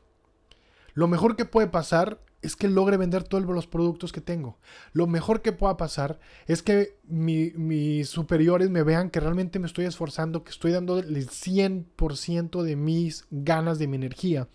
Lo 0.93 1.07
mejor 1.07 1.35
que 1.35 1.45
puede 1.45 1.67
pasar 1.67 2.19
es 2.43 2.57
que 2.57 2.67
logre 2.67 2.97
vender 2.97 3.23
todos 3.23 3.43
los 3.45 3.67
productos 3.67 4.11
que 4.11 4.21
tengo. 4.21 4.57
Lo 4.91 5.07
mejor 5.07 5.41
que 5.41 5.53
pueda 5.53 5.77
pasar 5.77 6.19
es 6.45 6.61
que 6.61 6.97
mis 7.07 8.09
superiores 8.09 8.69
me 8.69 8.83
vean 8.83 9.09
que 9.09 9.21
realmente 9.21 9.59
me 9.59 9.67
estoy 9.67 9.85
esforzando, 9.85 10.43
que 10.43 10.51
estoy 10.51 10.73
dando 10.73 10.99
el 10.99 11.27
100% 11.29 12.61
de 12.61 12.75
mis 12.75 13.25
ganas, 13.31 13.79
de 13.79 13.87
mi 13.87 13.95
energía. 13.95 14.49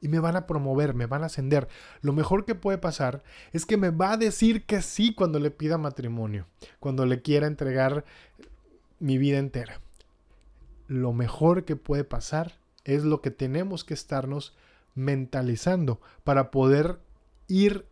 Y 0.00 0.08
me 0.08 0.18
van 0.18 0.36
a 0.36 0.46
promover, 0.46 0.94
me 0.94 1.06
van 1.06 1.22
a 1.22 1.26
ascender. 1.26 1.68
Lo 2.02 2.12
mejor 2.12 2.44
que 2.44 2.54
puede 2.54 2.78
pasar 2.78 3.22
es 3.52 3.66
que 3.66 3.76
me 3.76 3.90
va 3.90 4.12
a 4.12 4.16
decir 4.16 4.64
que 4.64 4.82
sí 4.82 5.14
cuando 5.14 5.38
le 5.38 5.50
pida 5.50 5.78
matrimonio, 5.78 6.46
cuando 6.80 7.06
le 7.06 7.22
quiera 7.22 7.46
entregar 7.46 8.04
mi 8.98 9.16
vida 9.16 9.38
entera. 9.38 9.80
Lo 10.88 11.12
mejor 11.12 11.64
que 11.64 11.76
puede 11.76 12.02
pasar 12.02 12.58
es 12.84 13.04
lo 13.04 13.22
que 13.22 13.30
tenemos 13.30 13.84
que 13.84 13.94
estarnos 13.94 14.56
mentalizando 14.94 16.00
para 16.24 16.50
poder 16.50 16.98
ir 17.48 17.86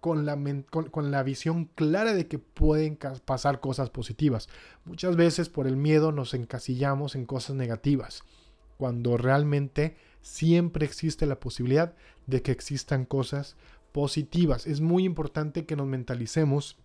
con 0.00 0.26
la, 0.26 0.38
con, 0.70 1.10
la, 1.10 1.22
visión 1.22 1.66
clara 1.74 2.14
de 2.14 2.28
que 2.28 2.38
pueden 2.38 2.98
pasar 3.24 3.60
cosas 3.60 3.90
positivas. 3.90 4.48
Muchas 4.84 5.16
veces 5.16 5.48
por 5.48 5.66
el 5.66 5.76
miedo 5.76 6.12
nos 6.12 6.34
encasillamos 6.34 7.14
en 7.14 7.26
cosas 7.26 7.56
negativas, 7.56 8.22
cuando 8.76 9.16
realmente 9.16 9.96
siempre 10.20 10.86
existe 10.86 11.26
la 11.26 11.40
posibilidad 11.40 11.94
de 12.26 12.42
que 12.42 12.52
existan 12.52 13.04
cosas 13.04 13.56
positivas. 13.92 14.66
Es 14.66 14.80
muy 14.80 15.04
importante 15.04 15.66
que 15.66 15.76
nos 15.76 15.86
mentalicemos 15.86 16.76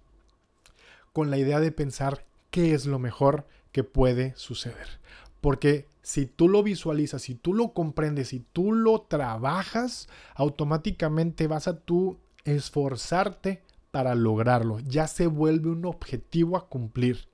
con 1.11 1.29
la 1.29 1.37
idea 1.37 1.59
de 1.59 1.71
pensar 1.71 2.25
qué 2.49 2.73
es 2.73 2.85
lo 2.85 2.99
mejor 2.99 3.45
que 3.71 3.83
puede 3.83 4.33
suceder. 4.35 4.99
Porque 5.43 5.89
si 6.01 6.25
tú 6.25 6.47
lo 6.47 6.63
visualizas, 6.63 7.23
si 7.23 7.35
tú 7.35 7.53
lo 7.53 7.73
comprendes, 7.73 8.29
si 8.29 8.39
tú 8.39 8.71
lo 8.71 9.01
trabajas, 9.01 10.07
automáticamente 10.35 11.47
vas 11.47 11.67
a 11.67 11.81
tú 11.81 12.17
esforzarte 12.45 13.61
para 13.91 14.15
lograrlo. 14.15 14.79
Ya 14.79 15.05
se 15.07 15.27
vuelve 15.27 15.69
un 15.69 15.85
objetivo 15.85 16.55
a 16.55 16.69
cumplir. 16.69 17.27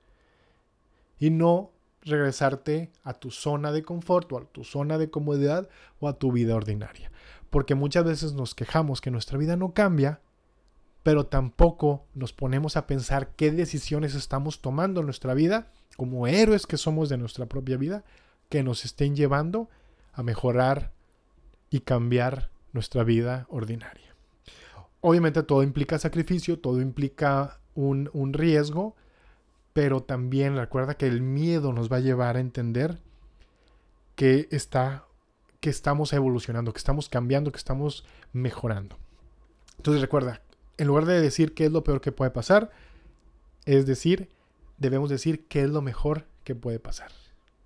Y 1.20 1.30
no 1.30 1.70
regresarte 2.02 2.90
a 3.04 3.14
tu 3.14 3.30
zona 3.30 3.70
de 3.70 3.84
confort 3.84 4.32
o 4.32 4.38
a 4.38 4.44
tu 4.44 4.64
zona 4.64 4.98
de 4.98 5.08
comodidad 5.08 5.68
o 6.00 6.08
a 6.08 6.18
tu 6.18 6.32
vida 6.32 6.56
ordinaria. 6.56 7.12
Porque 7.48 7.76
muchas 7.76 8.04
veces 8.04 8.32
nos 8.32 8.56
quejamos 8.56 9.00
que 9.00 9.12
nuestra 9.12 9.38
vida 9.38 9.54
no 9.54 9.72
cambia, 9.72 10.20
pero 11.02 11.26
tampoco 11.26 12.04
nos 12.14 12.32
ponemos 12.32 12.76
a 12.76 12.86
pensar 12.86 13.30
qué 13.36 13.50
decisiones 13.50 14.14
estamos 14.14 14.60
tomando 14.60 15.00
en 15.00 15.06
nuestra 15.06 15.34
vida, 15.34 15.72
como 15.96 16.26
héroes 16.26 16.66
que 16.66 16.76
somos 16.76 17.08
de 17.08 17.18
nuestra 17.18 17.46
propia 17.46 17.76
vida, 17.76 18.04
que 18.48 18.62
nos 18.62 18.84
estén 18.84 19.16
llevando 19.16 19.68
a 20.12 20.22
mejorar 20.22 20.92
y 21.70 21.80
cambiar 21.80 22.50
nuestra 22.72 23.04
vida 23.04 23.46
ordinaria. 23.48 24.14
Obviamente 25.00 25.42
todo 25.42 25.62
implica 25.62 25.98
sacrificio, 25.98 26.58
todo 26.58 26.80
implica 26.80 27.58
un, 27.74 28.10
un 28.12 28.32
riesgo, 28.32 28.96
pero 29.72 30.02
también 30.02 30.56
recuerda 30.56 30.94
que 30.94 31.06
el 31.06 31.22
miedo 31.22 31.72
nos 31.72 31.90
va 31.90 31.96
a 31.96 32.00
llevar 32.00 32.36
a 32.36 32.40
entender 32.40 32.98
que 34.14 34.48
está 34.50 35.06
que 35.60 35.70
estamos 35.70 36.12
evolucionando, 36.14 36.72
que 36.72 36.78
estamos 36.78 37.08
cambiando, 37.08 37.52
que 37.52 37.58
estamos 37.58 38.06
mejorando. 38.32 38.96
Entonces 39.76 40.00
recuerda, 40.00 40.40
en 40.80 40.86
lugar 40.86 41.04
de 41.04 41.20
decir 41.20 41.52
qué 41.52 41.66
es 41.66 41.72
lo 41.72 41.84
peor 41.84 42.00
que 42.00 42.10
puede 42.10 42.30
pasar, 42.30 42.70
es 43.66 43.84
decir, 43.84 44.30
debemos 44.78 45.10
decir 45.10 45.46
qué 45.46 45.62
es 45.62 45.68
lo 45.68 45.82
mejor 45.82 46.24
que 46.42 46.54
puede 46.54 46.78
pasar. 46.78 47.12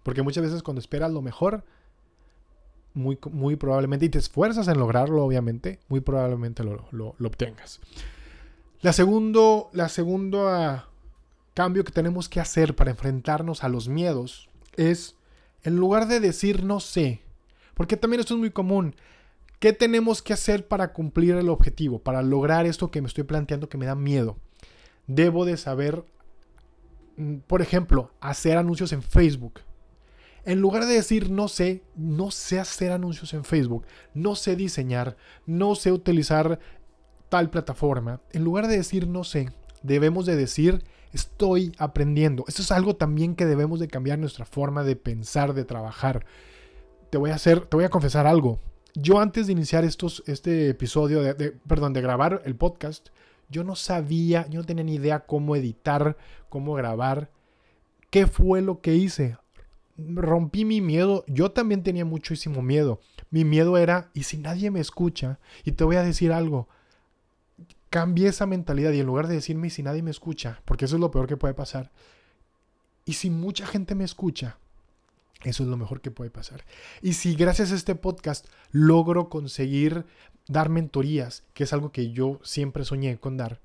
Porque 0.02 0.22
muchas 0.22 0.42
veces 0.42 0.64
cuando 0.64 0.80
esperas 0.80 1.12
lo 1.12 1.22
mejor, 1.22 1.64
muy, 2.92 3.16
muy 3.30 3.54
probablemente, 3.54 4.06
y 4.06 4.08
te 4.08 4.18
esfuerzas 4.18 4.66
en 4.66 4.80
lograrlo, 4.80 5.24
obviamente, 5.24 5.78
muy 5.88 6.00
probablemente 6.00 6.64
lo, 6.64 6.88
lo, 6.90 7.14
obtengas. 7.24 7.78
La 8.80 8.92
segundo, 8.92 9.70
la 9.72 9.88
segunda 9.88 10.88
cambio 11.54 11.84
que 11.84 11.92
tenemos 11.92 12.28
que 12.28 12.40
hacer 12.40 12.74
para 12.74 12.90
enfrentarnos 12.90 13.62
a 13.62 13.68
los 13.68 13.86
miedos 13.88 14.48
es, 14.74 15.14
en 15.62 15.76
lugar 15.76 16.08
de 16.08 16.18
decir 16.18 16.64
no 16.64 16.80
sé, 16.80 17.22
porque 17.74 17.96
también 17.96 18.18
esto 18.18 18.34
es 18.34 18.40
muy 18.40 18.50
común, 18.50 18.96
¿qué 19.64 19.72
tenemos 19.72 20.20
que 20.20 20.34
hacer 20.34 20.68
para 20.68 20.92
cumplir 20.92 21.36
el 21.36 21.48
objetivo, 21.48 21.98
para 21.98 22.20
lograr 22.20 22.66
esto 22.66 22.90
que 22.90 23.00
me 23.00 23.08
estoy 23.08 23.24
planteando 23.24 23.70
que 23.70 23.78
me 23.78 23.86
da 23.86 23.94
miedo? 23.94 24.36
Debo 25.06 25.46
de 25.46 25.56
saber, 25.56 26.04
mm, 27.16 27.36
por 27.46 27.62
ejemplo, 27.62 28.10
hacer 28.20 28.58
anuncios 28.58 28.92
en 28.92 29.00
Facebook. 29.00 29.60
En 30.44 30.60
lugar 30.60 30.84
de 30.84 30.92
decir 30.92 31.30
no 31.30 31.48
sé, 31.48 31.82
no 31.96 32.30
sé 32.30 32.60
hacer 32.60 32.92
anuncios 32.92 33.32
en 33.32 33.42
Facebook, 33.42 33.86
no 34.12 34.34
sé 34.34 34.54
diseñar, 34.54 35.16
no 35.46 35.74
sé 35.76 35.92
utilizar 35.92 36.58
tal 37.30 37.48
plataforma, 37.48 38.20
en 38.32 38.44
lugar 38.44 38.66
de 38.66 38.76
decir 38.76 39.08
no 39.08 39.24
sé, 39.24 39.48
debemos 39.82 40.26
de 40.26 40.36
decir 40.36 40.84
estoy 41.14 41.72
aprendiendo. 41.78 42.44
Esto 42.48 42.60
es 42.60 42.70
algo 42.70 42.96
también 42.96 43.34
que 43.34 43.46
debemos 43.46 43.80
de 43.80 43.88
cambiar 43.88 44.18
nuestra 44.18 44.44
forma 44.44 44.84
de 44.84 44.96
pensar, 44.96 45.54
de 45.54 45.64
trabajar. 45.64 46.26
Te 47.08 47.16
voy 47.16 47.30
a 47.30 47.36
hacer, 47.36 47.64
te 47.64 47.76
voy 47.78 47.86
a 47.86 47.88
confesar 47.88 48.26
algo. 48.26 48.60
Yo 48.94 49.20
antes 49.20 49.46
de 49.46 49.52
iniciar 49.52 49.84
estos, 49.84 50.22
este 50.26 50.68
episodio, 50.68 51.22
de, 51.22 51.52
perdón, 51.66 51.92
de 51.92 52.00
grabar 52.00 52.42
el 52.44 52.54
podcast, 52.54 53.08
yo 53.48 53.64
no 53.64 53.76
sabía, 53.76 54.46
yo 54.48 54.60
no 54.60 54.66
tenía 54.66 54.84
ni 54.84 54.94
idea 54.94 55.26
cómo 55.26 55.56
editar, 55.56 56.16
cómo 56.48 56.74
grabar. 56.74 57.30
¿Qué 58.10 58.26
fue 58.26 58.62
lo 58.62 58.80
que 58.80 58.94
hice? 58.94 59.36
Rompí 59.98 60.64
mi 60.64 60.80
miedo. 60.80 61.24
Yo 61.26 61.50
también 61.50 61.82
tenía 61.82 62.04
muchísimo 62.04 62.62
miedo. 62.62 63.00
Mi 63.30 63.44
miedo 63.44 63.76
era, 63.76 64.10
¿y 64.14 64.22
si 64.22 64.38
nadie 64.38 64.70
me 64.70 64.80
escucha? 64.80 65.38
Y 65.64 65.72
te 65.72 65.84
voy 65.84 65.96
a 65.96 66.02
decir 66.02 66.32
algo 66.32 66.68
cambié 67.94 68.26
esa 68.26 68.44
mentalidad 68.44 68.90
y 68.90 68.98
en 68.98 69.06
lugar 69.06 69.28
de 69.28 69.34
decirme 69.34 69.70
si 69.70 69.84
nadie 69.84 70.02
me 70.02 70.10
escucha, 70.10 70.60
porque 70.64 70.86
eso 70.86 70.96
es 70.96 71.00
lo 71.00 71.12
peor 71.12 71.28
que 71.28 71.36
puede 71.36 71.54
pasar, 71.54 71.92
y 73.04 73.12
si 73.12 73.30
mucha 73.30 73.68
gente 73.68 73.94
me 73.94 74.02
escucha, 74.02 74.58
eso 75.44 75.62
es 75.62 75.68
lo 75.68 75.76
mejor 75.76 76.00
que 76.00 76.10
puede 76.10 76.30
pasar. 76.30 76.64
Y 77.02 77.14
si 77.14 77.34
gracias 77.34 77.70
a 77.70 77.74
este 77.74 77.94
podcast 77.94 78.46
logro 78.72 79.28
conseguir 79.28 80.04
dar 80.48 80.68
mentorías, 80.68 81.44
que 81.54 81.64
es 81.64 81.72
algo 81.72 81.92
que 81.92 82.10
yo 82.10 82.40
siempre 82.42 82.84
soñé 82.84 83.18
con 83.18 83.36
dar 83.36 83.60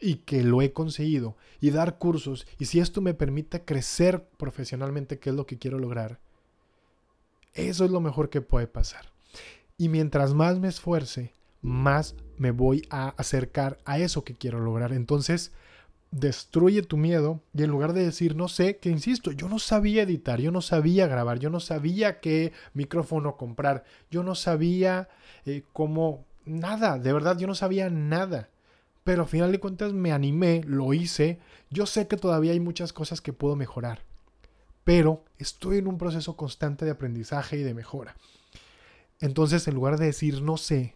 y 0.00 0.16
que 0.16 0.42
lo 0.42 0.62
he 0.62 0.72
conseguido, 0.72 1.36
y 1.60 1.70
dar 1.70 1.98
cursos, 1.98 2.46
y 2.58 2.66
si 2.66 2.80
esto 2.80 3.00
me 3.00 3.14
permite 3.14 3.64
crecer 3.64 4.28
profesionalmente, 4.36 5.18
que 5.18 5.30
es 5.30 5.36
lo 5.36 5.46
que 5.46 5.58
quiero 5.58 5.78
lograr, 5.78 6.20
eso 7.54 7.84
es 7.84 7.90
lo 7.90 8.00
mejor 8.00 8.30
que 8.30 8.40
puede 8.40 8.68
pasar. 8.68 9.12
Y 9.76 9.88
mientras 9.88 10.34
más 10.34 10.58
me 10.58 10.68
esfuerce, 10.68 11.32
más 11.62 12.14
me 12.36 12.52
voy 12.52 12.86
a 12.90 13.08
acercar 13.10 13.78
a 13.84 13.98
eso 13.98 14.24
que 14.24 14.34
quiero 14.34 14.60
lograr. 14.60 14.92
Entonces, 14.92 15.52
destruye 16.10 16.82
tu 16.82 16.96
miedo 16.96 17.42
y 17.54 17.62
en 17.62 17.70
lugar 17.70 17.92
de 17.92 18.04
decir, 18.04 18.34
no 18.34 18.48
sé, 18.48 18.78
que 18.78 18.90
insisto, 18.90 19.32
yo 19.32 19.48
no 19.48 19.58
sabía 19.58 20.02
editar, 20.02 20.40
yo 20.40 20.50
no 20.50 20.62
sabía 20.62 21.06
grabar, 21.06 21.38
yo 21.38 21.50
no 21.50 21.60
sabía 21.60 22.20
qué 22.20 22.52
micrófono 22.74 23.36
comprar, 23.36 23.84
yo 24.10 24.22
no 24.22 24.34
sabía 24.34 25.08
eh, 25.44 25.64
cómo, 25.72 26.24
nada, 26.44 26.98
de 26.98 27.12
verdad, 27.12 27.38
yo 27.38 27.46
no 27.46 27.54
sabía 27.54 27.90
nada. 27.90 28.48
Pero 29.04 29.22
al 29.22 29.28
final 29.28 29.52
de 29.52 29.60
cuentas 29.60 29.92
me 29.92 30.12
animé, 30.12 30.62
lo 30.66 30.92
hice, 30.92 31.38
yo 31.70 31.86
sé 31.86 32.08
que 32.08 32.16
todavía 32.16 32.52
hay 32.52 32.60
muchas 32.60 32.92
cosas 32.92 33.20
que 33.20 33.32
puedo 33.32 33.56
mejorar, 33.56 34.02
pero 34.84 35.24
estoy 35.38 35.78
en 35.78 35.88
un 35.88 35.98
proceso 35.98 36.36
constante 36.36 36.84
de 36.84 36.90
aprendizaje 36.90 37.56
y 37.58 37.62
de 37.62 37.74
mejora. 37.74 38.16
Entonces, 39.20 39.66
en 39.66 39.74
lugar 39.74 39.98
de 39.98 40.06
decir 40.06 40.42
no 40.42 40.56
sé, 40.56 40.94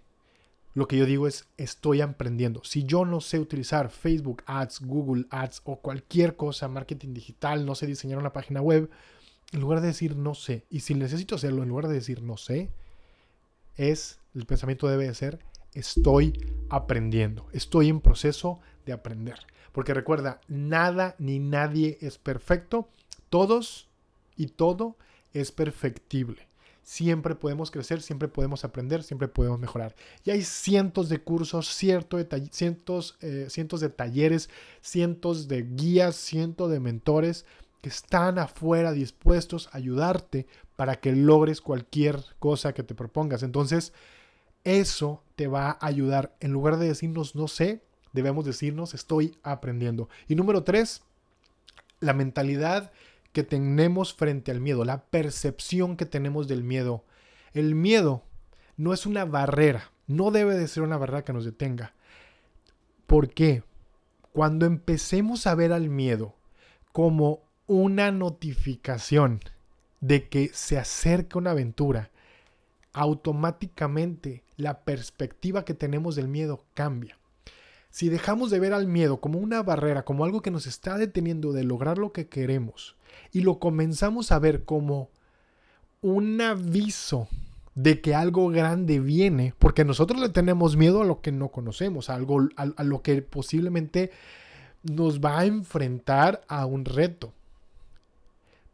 lo 0.75 0.89
que 0.89 0.97
yo 0.97 1.05
digo 1.05 1.27
es, 1.27 1.47
estoy 1.59 2.01
aprendiendo. 2.01 2.63
Si 2.65 2.85
yo 2.85 3.05
no 3.05 3.21
sé 3.21 3.39
utilizar 3.39 3.91
Facebook 3.91 4.43
Ads, 4.47 4.81
Google 4.81 5.27
Ads 5.31 5.63
o 5.65 5.77
cualquier 5.77 6.37
cosa, 6.37 6.69
marketing 6.69 7.13
digital, 7.13 7.67
no 7.67 7.75
sé 7.75 7.87
diseñar 7.87 8.19
una 8.19 8.33
página 8.33 8.63
web, 8.63 8.91
en 9.53 9.61
lugar 9.61 9.83
de 9.83 9.89
decir 9.89 10.17
no 10.17 10.35
sé, 10.35 10.65
y 10.71 10.81
si 10.81 10.95
necesito 10.95 11.35
hacerlo, 11.35 11.63
en 11.63 11.69
lugar 11.69 11.89
de 11.89 11.95
decir 11.95 12.23
no 12.23 12.39
sé, 12.39 12.71
es, 13.77 14.19
el 14.35 14.47
pensamiento 14.47 14.89
debe 14.89 15.13
ser, 15.15 15.41
estoy 15.75 16.33
aprendiendo, 16.71 17.47
estoy 17.53 17.89
en 17.89 18.01
proceso 18.01 18.61
de 18.87 18.93
aprender. 18.93 19.41
Porque 19.73 19.95
recuerda, 19.95 20.41
nada 20.49 21.17
ni 21.19 21.39
nadie 21.39 21.99
es 22.01 22.19
perfecto, 22.19 22.89
todos 23.29 23.89
y 24.37 24.49
todo 24.49 24.97
es 25.33 25.53
perfectible. 25.53 26.47
Siempre 26.83 27.35
podemos 27.35 27.71
crecer, 27.71 28.03
siempre 28.03 28.29
podemos 28.29 28.65
aprender, 28.65 29.03
siempre 29.03 29.29
podemos 29.29 29.61
mejorar. 29.61 29.95
Y 30.25 30.31
hay 30.31 30.43
cientos 30.43 31.09
de 31.09 31.21
cursos, 31.21 31.69
cientos, 31.69 33.17
eh, 33.21 33.47
cientos 33.49 33.81
de 33.81 33.89
talleres, 33.89 34.51
cientos 34.81 35.47
de 35.47 35.63
guías, 35.63 36.17
cientos 36.17 36.71
de 36.71 36.81
mentores 36.81 37.47
que 37.83 37.89
están 37.89 38.39
afuera 38.39 38.93
dispuestos 38.93 39.69
a 39.73 39.79
ayudarte 39.79 40.47
para 40.77 40.97
que 40.97 41.13
logres 41.13 41.61
cualquier 41.61 42.25
cosa 42.39 42.73
que 42.73 42.83
te 42.83 42.95
propongas. 42.95 43.43
Entonces, 43.43 43.93
eso 44.65 45.23
te 45.37 45.47
va 45.47 45.71
a 45.71 45.87
ayudar. 45.87 46.35
En 46.41 46.53
lugar 46.53 46.79
de 46.79 46.89
decirnos 46.89 47.35
no 47.35 47.49
sé, 47.49 47.83
debemos 48.13 48.45
decirnos 48.45 48.95
estoy 48.95 49.37
aprendiendo. 49.43 50.09
Y 50.29 50.35
número 50.35 50.63
tres, 50.63 51.03
la 52.01 52.13
mentalidad 52.13 52.93
que 53.33 53.43
tenemos 53.43 54.15
frente 54.15 54.51
al 54.51 54.61
miedo, 54.61 54.85
la 54.85 55.05
percepción 55.07 55.97
que 55.97 56.07
tenemos 56.07 56.49
del 56.49 56.63
miedo. 56.63 57.05
El 57.53 57.75
miedo 57.75 58.23
no 58.77 58.93
es 58.93 59.07
una 59.07 59.25
barrera, 59.25 59.91
no 60.07 60.31
debe 60.31 60.55
de 60.57 60.69
ser 60.69 60.83
una 60.83 60.99
barrera 60.99 61.25
que 61.25 61.33
nos 61.33 61.45
detenga. 61.45 61.95
¿Por 63.07 63.31
qué? 63.31 63.63
Cuando 64.33 64.67
empecemos 64.67 65.47
a 65.47 65.55
ver 65.55 65.73
al 65.73 65.89
miedo 65.89 66.35
como 66.93 67.43
una 67.67 68.11
notificación 68.13 69.41
de 70.01 70.29
que 70.29 70.51
se 70.53 70.79
acerca 70.79 71.39
una 71.39 71.53
aventura, 71.53 72.11
automáticamente 72.93 74.45
la 74.57 74.85
perspectiva 74.85 75.65
que 75.65 75.75
tenemos 75.75 76.17
del 76.17 76.29
miedo 76.29 76.65
cambia. 76.75 77.19
Si 77.93 78.09
dejamos 78.09 78.51
de 78.51 78.59
ver 78.59 78.73
al 78.73 78.87
miedo 78.87 79.19
como 79.19 79.39
una 79.39 79.63
barrera, 79.63 80.03
como 80.03 80.25
algo 80.25 80.41
que 80.41 80.51
nos 80.51 80.67
está 80.67 80.97
deteniendo 80.97 81.53
de 81.53 81.63
lograr 81.63 81.99
lo 81.99 82.11
que 82.11 82.27
queremos, 82.27 82.97
y 83.33 83.43
lo 83.43 83.59
comenzamos 83.59 84.33
a 84.33 84.39
ver 84.39 84.65
como 84.65 85.11
un 86.01 86.41
aviso 86.41 87.29
de 87.75 88.01
que 88.01 88.15
algo 88.15 88.49
grande 88.49 88.99
viene, 88.99 89.53
porque 89.59 89.85
nosotros 89.85 90.23
le 90.23 90.31
tenemos 90.31 90.75
miedo 90.75 91.03
a 91.03 91.05
lo 91.05 91.21
que 91.21 91.33
no 91.33 91.49
conocemos, 91.49 92.09
a, 92.09 92.15
algo, 92.15 92.49
a, 92.57 92.83
lo 92.83 93.03
que 93.03 93.21
posiblemente 93.21 94.11
nos 94.83 95.21
va 95.21 95.41
a 95.41 95.45
enfrentar 95.45 96.41
a 96.49 96.65
un 96.65 96.87
reto. 96.87 97.35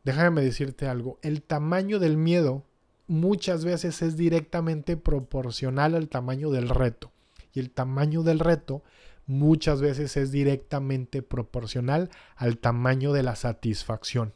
Déjame 0.04 0.42
decirte 0.42 0.86
algo, 0.86 1.18
el 1.22 1.42
tamaño 1.42 1.98
del 1.98 2.16
miedo 2.16 2.62
muchas 3.08 3.64
veces 3.64 4.00
es 4.00 4.16
directamente 4.16 4.96
proporcional 4.96 5.96
al 5.96 6.08
tamaño 6.08 6.50
del 6.50 6.68
reto. 6.68 7.10
Y 7.52 7.58
el 7.58 7.70
tamaño 7.72 8.22
del 8.22 8.38
reto 8.38 8.84
muchas 9.28 9.80
veces 9.80 10.16
es 10.16 10.32
directamente 10.32 11.22
proporcional 11.22 12.10
al 12.34 12.58
tamaño 12.58 13.12
de 13.12 13.22
la 13.22 13.36
satisfacción. 13.36 14.32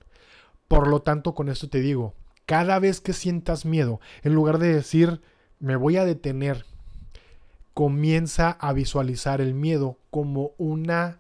Por 0.69 0.87
lo 0.87 1.03
tanto, 1.03 1.35
con 1.35 1.49
esto 1.49 1.69
te 1.69 1.81
digo, 1.81 2.15
cada 2.47 2.79
vez 2.79 3.01
que 3.01 3.13
sientas 3.13 3.65
miedo, 3.65 4.01
en 4.23 4.35
lugar 4.35 4.59
de 4.59 4.73
decir, 4.73 5.21
me 5.59 5.77
voy 5.77 5.97
a 5.97 6.05
detener, 6.05 6.67
comienza 7.75 8.51
a 8.51 8.73
visualizar 8.73 9.41
el 9.41 9.55
miedo 9.55 9.99
como 10.11 10.53
una 10.59 11.19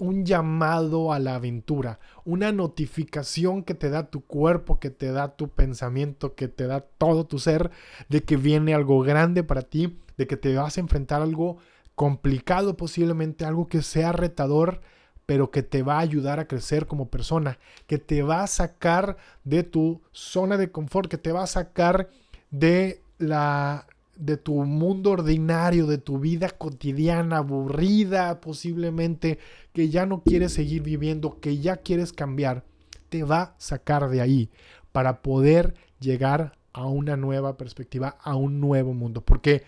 un 0.00 0.26
llamado 0.26 1.12
a 1.12 1.18
la 1.18 1.36
aventura, 1.36 2.00
una 2.24 2.52
notificación 2.52 3.62
que 3.62 3.74
te 3.74 3.88
da 3.88 4.10
tu 4.10 4.22
cuerpo, 4.22 4.80
que 4.80 4.90
te 4.90 5.12
da 5.12 5.36
tu 5.36 5.48
pensamiento, 5.48 6.34
que 6.34 6.48
te 6.48 6.66
da 6.66 6.80
todo 6.80 7.26
tu 7.26 7.38
ser, 7.38 7.70
de 8.08 8.22
que 8.22 8.36
viene 8.36 8.74
algo 8.74 9.00
grande 9.00 9.44
para 9.44 9.62
ti, 9.62 9.98
de 10.16 10.26
que 10.26 10.36
te 10.36 10.54
vas 10.54 10.76
a 10.76 10.80
enfrentar 10.80 11.22
algo 11.22 11.58
complicado 11.98 12.76
posiblemente, 12.76 13.44
algo 13.44 13.66
que 13.66 13.82
sea 13.82 14.12
retador, 14.12 14.82
pero 15.26 15.50
que 15.50 15.64
te 15.64 15.82
va 15.82 15.96
a 15.96 16.02
ayudar 16.02 16.38
a 16.38 16.46
crecer 16.46 16.86
como 16.86 17.08
persona, 17.08 17.58
que 17.88 17.98
te 17.98 18.22
va 18.22 18.44
a 18.44 18.46
sacar 18.46 19.16
de 19.42 19.64
tu 19.64 20.00
zona 20.12 20.56
de 20.56 20.70
confort, 20.70 21.10
que 21.10 21.18
te 21.18 21.32
va 21.32 21.42
a 21.42 21.48
sacar 21.48 22.08
de 22.52 23.02
la 23.18 23.88
de 24.14 24.36
tu 24.36 24.54
mundo 24.64 25.10
ordinario, 25.10 25.88
de 25.88 25.98
tu 25.98 26.20
vida 26.20 26.50
cotidiana, 26.50 27.38
aburrida 27.38 28.40
posiblemente, 28.40 29.40
que 29.72 29.88
ya 29.88 30.06
no 30.06 30.22
quieres 30.22 30.52
seguir 30.52 30.82
viviendo, 30.82 31.40
que 31.40 31.58
ya 31.58 31.78
quieres 31.78 32.12
cambiar, 32.12 32.62
te 33.08 33.24
va 33.24 33.42
a 33.42 33.54
sacar 33.58 34.08
de 34.08 34.20
ahí 34.20 34.50
para 34.92 35.20
poder 35.20 35.74
llegar 35.98 36.56
a 36.72 36.86
una 36.86 37.16
nueva 37.16 37.56
perspectiva, 37.56 38.16
a 38.22 38.36
un 38.36 38.60
nuevo 38.60 38.94
mundo. 38.94 39.20
Porque 39.20 39.64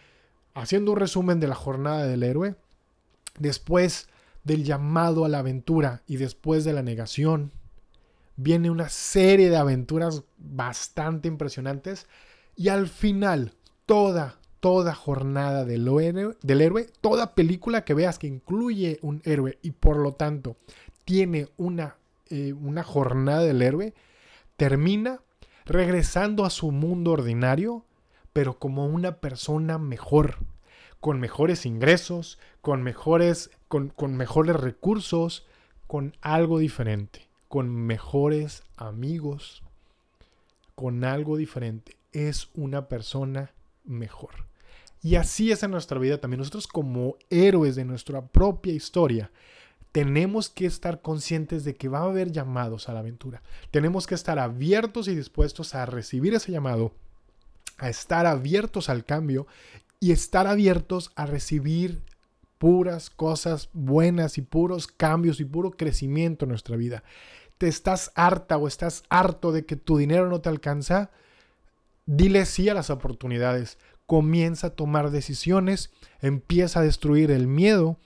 haciendo 0.60 0.92
un 0.92 0.98
resumen 0.98 1.40
de 1.40 1.48
la 1.48 1.54
jornada 1.54 2.06
del 2.06 2.22
héroe, 2.22 2.54
después 3.38 4.08
del 4.44 4.64
llamado 4.64 5.24
a 5.24 5.28
la 5.28 5.40
aventura 5.40 6.02
y 6.06 6.16
después 6.16 6.64
de 6.64 6.72
la 6.72 6.82
negación, 6.82 7.52
viene 8.36 8.70
una 8.70 8.88
serie 8.88 9.50
de 9.50 9.56
aventuras 9.56 10.24
bastante 10.38 11.28
impresionantes 11.28 12.06
y 12.56 12.68
al 12.68 12.88
final 12.88 13.54
toda 13.86 14.40
toda 14.60 14.94
jornada 14.94 15.64
del 15.64 15.88
héroe, 15.88 16.36
del 16.42 16.60
héroe, 16.60 16.86
toda 17.00 17.34
película 17.34 17.84
que 17.84 17.94
veas 17.94 18.18
que 18.18 18.26
incluye 18.26 18.98
un 19.02 19.22
héroe 19.24 19.58
y 19.62 19.72
por 19.72 19.96
lo 19.96 20.12
tanto 20.12 20.56
tiene 21.04 21.48
una, 21.56 21.96
eh, 22.28 22.52
una 22.52 22.84
jornada 22.84 23.42
del 23.42 23.62
héroe, 23.62 23.94
termina 24.56 25.20
regresando 25.64 26.44
a 26.44 26.50
su 26.50 26.70
mundo 26.70 27.12
ordinario, 27.12 27.84
pero 28.32 28.58
como 28.58 28.86
una 28.86 29.16
persona 29.16 29.78
mejor, 29.78 30.38
con 31.00 31.20
mejores 31.20 31.66
ingresos, 31.66 32.38
con 32.60 32.82
mejores, 32.82 33.50
con, 33.68 33.88
con 33.88 34.16
mejores 34.16 34.56
recursos, 34.56 35.46
con 35.86 36.14
algo 36.20 36.58
diferente, 36.58 37.26
con 37.48 37.70
mejores 37.70 38.62
amigos, 38.76 39.62
con 40.74 41.04
algo 41.04 41.36
diferente. 41.36 41.96
Es 42.12 42.50
una 42.54 42.88
persona 42.88 43.52
mejor. 43.84 44.50
Y 45.02 45.16
así 45.16 45.50
es 45.50 45.62
en 45.62 45.70
nuestra 45.70 45.98
vida 45.98 46.18
también. 46.18 46.38
Nosotros 46.38 46.66
como 46.66 47.16
héroes 47.30 47.74
de 47.74 47.84
nuestra 47.84 48.26
propia 48.26 48.72
historia, 48.72 49.30
tenemos 49.92 50.48
que 50.48 50.66
estar 50.66 51.00
conscientes 51.00 51.64
de 51.64 51.74
que 51.74 51.88
va 51.88 52.00
a 52.00 52.04
haber 52.04 52.30
llamados 52.30 52.88
a 52.88 52.92
la 52.92 53.00
aventura. 53.00 53.42
Tenemos 53.70 54.06
que 54.06 54.14
estar 54.14 54.38
abiertos 54.38 55.08
y 55.08 55.14
dispuestos 55.14 55.74
a 55.74 55.86
recibir 55.86 56.34
ese 56.34 56.52
llamado, 56.52 56.92
a 57.80 57.88
estar 57.88 58.26
abiertos 58.26 58.88
al 58.88 59.04
cambio 59.04 59.46
y 59.98 60.12
estar 60.12 60.46
abiertos 60.46 61.10
a 61.16 61.26
recibir 61.26 62.00
puras 62.58 63.10
cosas 63.10 63.70
buenas 63.72 64.38
y 64.38 64.42
puros 64.42 64.86
cambios 64.86 65.40
y 65.40 65.44
puro 65.44 65.72
crecimiento 65.72 66.44
en 66.44 66.50
nuestra 66.50 66.76
vida. 66.76 67.02
¿Te 67.58 67.68
estás 67.68 68.12
harta 68.14 68.56
o 68.56 68.68
estás 68.68 69.02
harto 69.08 69.52
de 69.52 69.66
que 69.66 69.76
tu 69.76 69.98
dinero 69.98 70.28
no 70.28 70.40
te 70.40 70.48
alcanza? 70.48 71.10
Dile 72.06 72.46
sí 72.46 72.68
a 72.68 72.74
las 72.74 72.90
oportunidades 72.90 73.78
comienza 74.10 74.66
a 74.66 74.70
tomar 74.70 75.12
decisiones, 75.12 75.92
empieza 76.20 76.80
a 76.80 76.82
destruir 76.82 77.30
el 77.30 77.46
miedo 77.46 77.96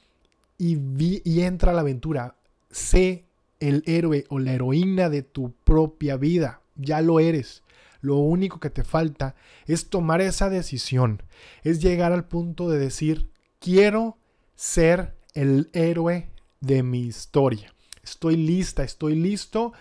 y, 0.59 0.77
y 1.25 1.41
entra 1.41 1.73
a 1.73 1.75
la 1.75 1.81
aventura. 1.81 2.35
Sé 2.71 3.25
el 3.59 3.83
héroe 3.87 4.27
o 4.29 4.39
la 4.39 4.53
heroína 4.53 5.09
de 5.09 5.23
tu 5.23 5.55
propia 5.65 6.19
vida. 6.19 6.61
Ya 6.77 7.01
lo 7.01 7.21
eres. 7.21 7.63
Lo 8.05 8.17
único 8.17 8.61
que 8.61 8.69
te 8.69 8.85
falta 8.85 9.35
es 9.65 9.89
tomar 9.89 10.21
esa 10.21 10.51
decisión. 10.51 11.23
Es 11.63 11.81
llegar 11.81 12.13
al 12.13 12.27
punto 12.27 12.69
de 12.69 12.79
decir, 12.79 13.31
quiero 13.61 14.19
ser 14.55 15.17
el 15.33 15.71
héroe 15.73 16.29
de 16.61 16.83
mi 16.83 17.01
historia. 17.01 17.73
Estoy 18.03 18.37
lista, 18.37 18.85
estoy 18.85 19.15
listo 19.15 19.73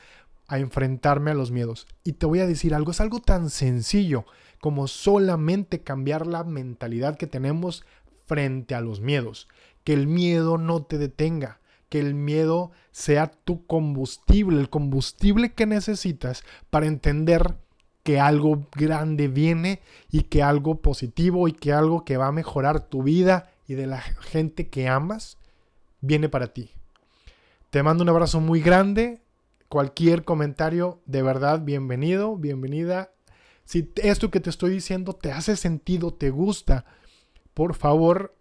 a 0.48 0.60
enfrentarme 0.60 1.32
a 1.32 1.34
los 1.34 1.52
miedos. 1.52 1.86
Y 2.06 2.14
te 2.14 2.26
voy 2.26 2.40
a 2.40 2.48
decir 2.48 2.74
algo, 2.74 2.92
es 2.92 3.02
algo 3.02 3.20
tan 3.20 3.50
sencillo 3.50 4.24
como 4.62 4.88
solamente 4.88 5.82
cambiar 5.82 6.26
la 6.26 6.46
mentalidad 6.46 7.18
que 7.18 7.28
tenemos 7.28 7.84
frente 8.26 8.74
a 8.74 8.80
los 8.80 9.02
miedos. 9.02 9.50
Que 9.84 9.92
el 9.92 10.08
miedo 10.08 10.58
no 10.58 10.84
te 10.84 10.98
detenga, 10.98 11.60
que 11.90 12.00
el 12.00 12.14
miedo 12.14 12.72
sea 12.94 13.28
tu 13.28 13.66
combustible, 13.66 14.62
el 14.62 14.70
combustible 14.70 15.52
que 15.52 15.66
necesitas 15.66 16.46
para 16.70 16.88
entender 16.88 17.58
que 18.04 18.20
algo 18.20 18.68
grande 18.76 19.28
viene 19.28 19.82
y 20.12 20.24
que 20.24 20.44
algo 20.44 20.82
positivo 20.82 21.48
y 21.48 21.54
que 21.54 21.74
algo 21.74 22.04
que 22.06 22.18
va 22.18 22.28
a 22.28 22.32
mejorar 22.32 22.82
tu 22.82 23.04
vida 23.04 23.52
y 23.68 23.76
de 23.76 23.88
la 23.88 24.02
gente 24.02 24.70
que 24.70 24.88
amas 24.88 25.38
viene 26.02 26.30
para 26.30 26.48
ti. 26.48 26.72
Te 27.70 27.82
mando 27.82 28.04
un 28.04 28.10
abrazo 28.10 28.40
muy 28.40 28.62
grande. 28.62 29.22
Cualquier 29.70 30.24
comentario, 30.24 31.02
de 31.06 31.24
verdad, 31.24 31.62
bienvenido, 31.62 32.36
bienvenida 32.36 33.14
si 33.66 33.92
esto 33.96 34.30
que 34.30 34.40
te 34.40 34.50
estoy 34.50 34.72
diciendo 34.72 35.14
te 35.14 35.32
hace 35.32 35.56
sentido, 35.56 36.14
te 36.14 36.30
gusta, 36.30 36.86
por 37.54 37.76
favor, 37.76 38.36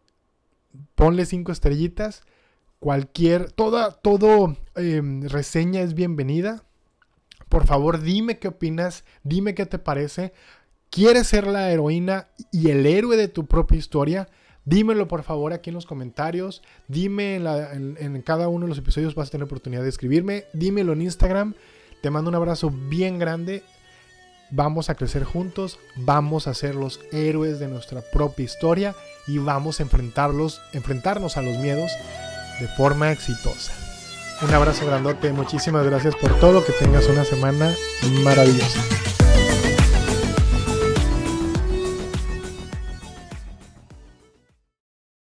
ponle 0.94 1.27
cinco 1.27 1.53
estrellitas. 1.53 2.22
Cualquier, 2.81 3.53
toda, 3.53 3.92
todo 3.92 4.57
em, 4.75 5.22
reseña 5.22 5.83
es 5.83 5.94
bienvenida. 5.94 6.64
Por 7.53 7.67
favor, 7.67 8.01
dime 8.01 8.38
qué 8.38 8.49
opinas, 8.49 9.05
dime 9.25 9.55
qué 9.55 9.67
te 9.67 9.79
parece. 9.79 10.33
¿Quieres 10.88 11.27
ser 11.27 11.47
la 11.47 11.71
heroína 11.71 12.29
y 12.51 12.71
el 12.71 12.87
héroe 12.87 13.19
de 13.19 13.29
tu 13.29 13.45
propia 13.45 13.77
historia? 13.77 14.31
Dímelo 14.65 15.07
por 15.07 15.23
favor 15.23 15.53
aquí 15.53 15.69
en 15.69 15.75
los 15.75 15.85
comentarios. 15.85 16.62
Dime 16.88 17.37
en, 17.37 18.23
cada 18.23 18.49
uno 18.49 18.65
de 18.65 18.71
los 18.71 18.79
episodios 18.79 19.15
vas 19.15 19.29
a 19.29 19.33
tener 19.33 19.45
oportunidad 19.45 19.83
de 19.83 19.91
escribirme. 19.91 20.45
Dímelo 20.55 20.95
en 20.95 21.03
Instagram. 21.03 21.53
Te 22.01 22.09
mando 22.09 22.31
un 22.31 22.37
abrazo 22.37 22.71
bien 22.71 23.19
grande 23.19 23.62
vamos 24.51 24.88
a 24.88 24.95
crecer 24.95 25.25
juntos, 25.25 25.79
vamos 25.97 26.47
a 26.47 26.55
ser 26.55 26.75
los 26.75 27.01
héroes 27.11 27.59
de 27.59 27.69
nuestra 27.69 28.01
propia 28.01 28.45
historia 28.45 28.95
y 29.27 29.38
vamos 29.38 29.81
a 29.81 29.83
enfrentarlos, 29.83 30.62
enfrentarnos 30.73 31.37
a 31.37 31.43
los 31.43 31.59
miedos 31.59 31.91
de 32.61 32.69
forma 32.69 33.12
exitosa. 33.12 33.82
Un 34.42 34.52
abrazo 34.52 34.87
grandote, 34.87 35.33
muchísimas 35.33 35.87
gracias 35.87 36.16
por 36.16 36.38
todo, 36.40 36.64
que 36.64 36.72
tengas 36.72 37.07
una 37.09 37.24
semana 37.24 37.72
maravillosa. 38.24 38.81